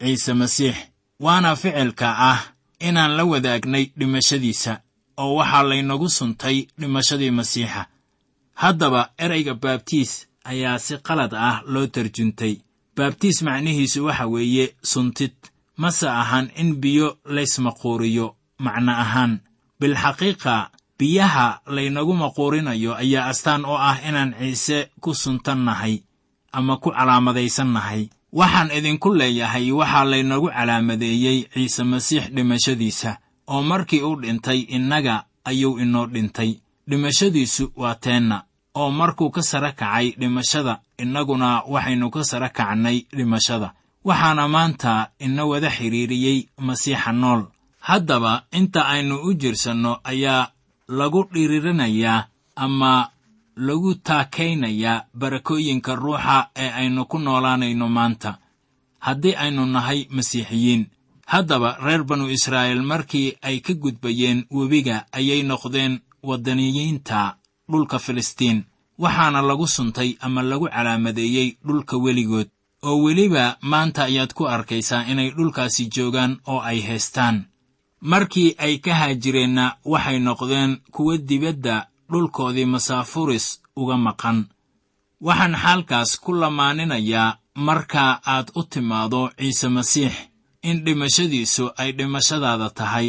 ciise 0.00 0.32
masiix 0.34 0.76
waana 1.20 1.56
ficilka 1.56 2.08
ah 2.18 2.40
inaan 2.80 3.12
la 3.16 3.24
wadaagnay 3.24 3.84
dhimashadiisa 3.98 4.80
oo 5.18 5.34
waxaa 5.34 5.62
laynagu 5.62 6.08
suntay 6.08 6.66
dhimashadii 6.80 7.30
masiixa 7.30 7.86
haddaba 8.54 9.10
erayga 9.18 9.54
baabtiis 9.54 10.26
ayaa 10.44 10.78
si 10.78 10.94
qalad 11.06 11.32
ah 11.34 11.62
loo 11.66 11.86
tarjuntay. 11.86 12.54
Baabtiis 12.96 13.42
macnihiisu 13.42 14.04
waxa 14.06 14.26
weeye 14.26 14.74
suntid. 14.82 15.32
Mase 15.76 16.08
ahan 16.08 16.50
in 16.56 16.74
biyo 16.82 17.18
laysmaquuriyo 17.24 18.26
macno 18.58 18.92
ahaan 18.92 19.40
bilxaqiiqa 19.80 20.70
biyaha 20.98 21.60
laynagu 21.66 22.14
maquurinayo 22.14 22.94
ayaa 22.94 23.26
astaan 23.32 23.64
oo 23.66 23.74
ah 23.76 23.98
inaan 24.08 24.34
ciise 24.38 24.78
ku 25.02 25.10
suntannahay 25.14 26.02
ama 26.52 26.76
ku 26.78 26.90
calaamadaysannahay. 26.94 28.08
Waxaan 28.32 28.70
idinku 28.70 29.14
leeyahay 29.14 29.72
waxaa 29.72 30.04
laynagu 30.04 30.48
calaamadeeyey 30.54 31.38
ciise 31.54 31.82
masiix 31.84 32.30
dhimashadiisa 32.34 33.18
oo 33.50 33.62
markii 33.62 34.02
uu 34.02 34.16
dhintay 34.22 34.60
innaga 34.76 35.24
ayuu 35.44 35.78
inoo 35.82 36.06
dhintay 36.06 36.50
dhimashadiisu 36.88 37.72
waa 37.76 37.94
teenna 37.94 38.42
oo 38.74 38.90
markuu 38.90 39.30
ka 39.30 39.42
sara 39.42 39.72
kacay 39.72 40.10
dhimashada 40.18 40.80
innaguna 40.98 41.62
waxaynu 41.68 42.10
ka 42.10 42.24
sara 42.24 42.48
kacnay 42.48 43.06
dhimashada. 43.16 43.72
Waxaana 44.04 44.48
maanta 44.48 45.10
ina 45.18 45.44
wada 45.44 45.70
xidhiiriyey 45.70 46.48
masiixa 46.58 47.12
nool. 47.12 47.42
Haddaba 47.80 48.44
inta 48.52 48.86
aynu 48.86 49.16
u 49.28 49.34
jirsanno 49.34 50.00
ayaa 50.04 50.48
lagu 50.88 51.24
dhiririnayaa 51.32 52.26
ama 52.56 53.08
lagu 53.56 53.94
taakaynayaa 53.94 55.04
barakooyinka 55.14 55.94
ruuxa 55.94 56.48
ee 56.56 56.70
aynu 56.70 57.04
ku 57.06 57.18
noolaanayno 57.18 57.88
maanta. 57.88 58.38
Haddii 58.98 59.34
aynu 59.36 59.66
nahay 59.66 60.06
masiixiyiin 60.10 60.86
haddaba 61.26 61.78
reer 61.84 62.04
banu 62.04 62.28
israa'iil 62.28 62.82
markii 62.82 63.36
ay 63.42 63.60
ka 63.60 63.72
gudbayeen 63.74 64.44
webiga 64.50 65.06
ayay 65.12 65.42
noqdeen 65.42 66.00
waddaniyiinta 66.28 67.36
dhulka 67.70 67.98
filistiin 67.98 68.64
waxaana 68.98 69.40
lagu 69.42 69.66
suntay 69.66 70.10
ama 70.20 70.42
lagu 70.42 70.66
calaamadeeyey 70.74 71.48
dhulka 71.66 71.96
weligood 72.04 72.48
oo 72.82 72.96
weliba 73.04 73.56
maanta 73.70 74.04
ayaad 74.04 74.32
ku 74.36 74.42
arkaysaa 74.54 75.04
inay 75.10 75.30
dhulkaasi 75.36 75.86
joogaan 75.94 76.32
oo 76.46 76.60
ay 76.60 76.80
haystaan. 76.88 77.36
Markii 78.00 78.54
ay 78.58 78.78
ka 78.84 78.94
haajireenna 78.94 79.76
waxay 79.84 80.18
noqdeen 80.18 80.72
kuwo 80.94 81.16
dibadda 81.16 81.86
dhulkoodii 82.10 82.64
masaafuris 82.74 83.46
uga 83.76 83.96
maqan. 83.96 84.38
Waxaan 85.26 85.54
xaalkaas 85.62 86.10
ku 86.20 86.32
lamaaninayaa 86.32 87.36
marka 87.66 88.20
aad 88.34 88.48
u 88.54 88.62
timaado 88.62 89.30
ciise 89.38 89.68
masiix 89.68 90.12
in 90.62 90.84
dhimashadiisu 90.84 91.64
ay 91.76 91.92
dhimashadaada 91.92 92.70
tahay 92.70 93.08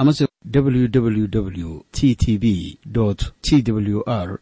amase 0.00 0.24
www 0.54 1.68
t 1.92 2.14
t 2.22 2.38
b 2.38 2.78
t 3.42 3.62
w 3.72 4.02
r 4.06 4.40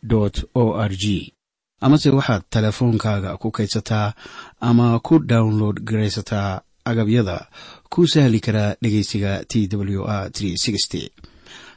o 0.54 0.64
r 0.88 0.90
g. 1.02 1.34
Amase 1.80 2.10
waxaad 2.10 2.42
teleefoonkaaga 2.50 3.30
ku 3.42 3.50
kaydsataa 3.50 4.12
ama 4.60 4.98
ku 5.06 5.18
download 5.18 5.76
garaysataa 5.88 6.60
agabyada 6.84 7.36
ku 7.90 8.06
sahli 8.06 8.40
karaa 8.40 8.74
dhegeysiga 8.82 9.32
t 9.50 9.66
w 9.72 10.02
r 10.06 10.30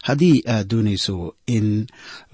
haddii 0.07 0.43
aad 0.47 0.67
doonayso 0.69 1.35
in 1.47 1.87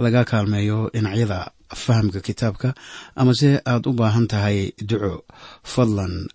laga 0.03 0.23
kaalmeeyo 0.29 0.89
dhinacyada 0.93 1.39
fahamka 1.75 2.19
kitaabka 2.27 2.69
amase 3.15 3.49
aad 3.71 3.83
u 3.89 3.93
baahan 3.99 4.27
tahay 4.27 4.71
duco 4.89 5.13
fadlan 5.63 6.27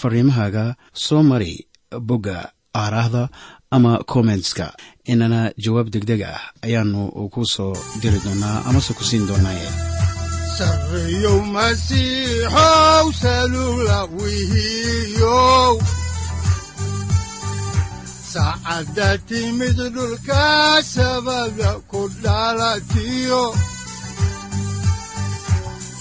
fariimahaaga 0.00 0.64
soo 0.92 1.22
mari 1.22 1.52
bogga 2.08 2.38
aaraahda 2.82 3.22
ama 3.76 3.92
kommentska 4.12 4.66
inana 5.12 5.40
jawaab 5.64 5.88
degdeg 5.94 6.20
ah 6.32 6.40
ayaanu 6.66 7.00
ku 7.34 7.40
soo 7.54 7.72
diri 8.02 8.18
doonaa 8.24 8.56
amase 8.68 8.92
ku 8.98 9.04
siin 9.08 9.24
doonaaye 9.28 9.68
saacadda 18.32 19.08
timid 19.28 19.78
dhulka 19.94 20.44
sabada 20.94 21.70
ku 21.90 22.00
dhalatiyo 22.24 23.42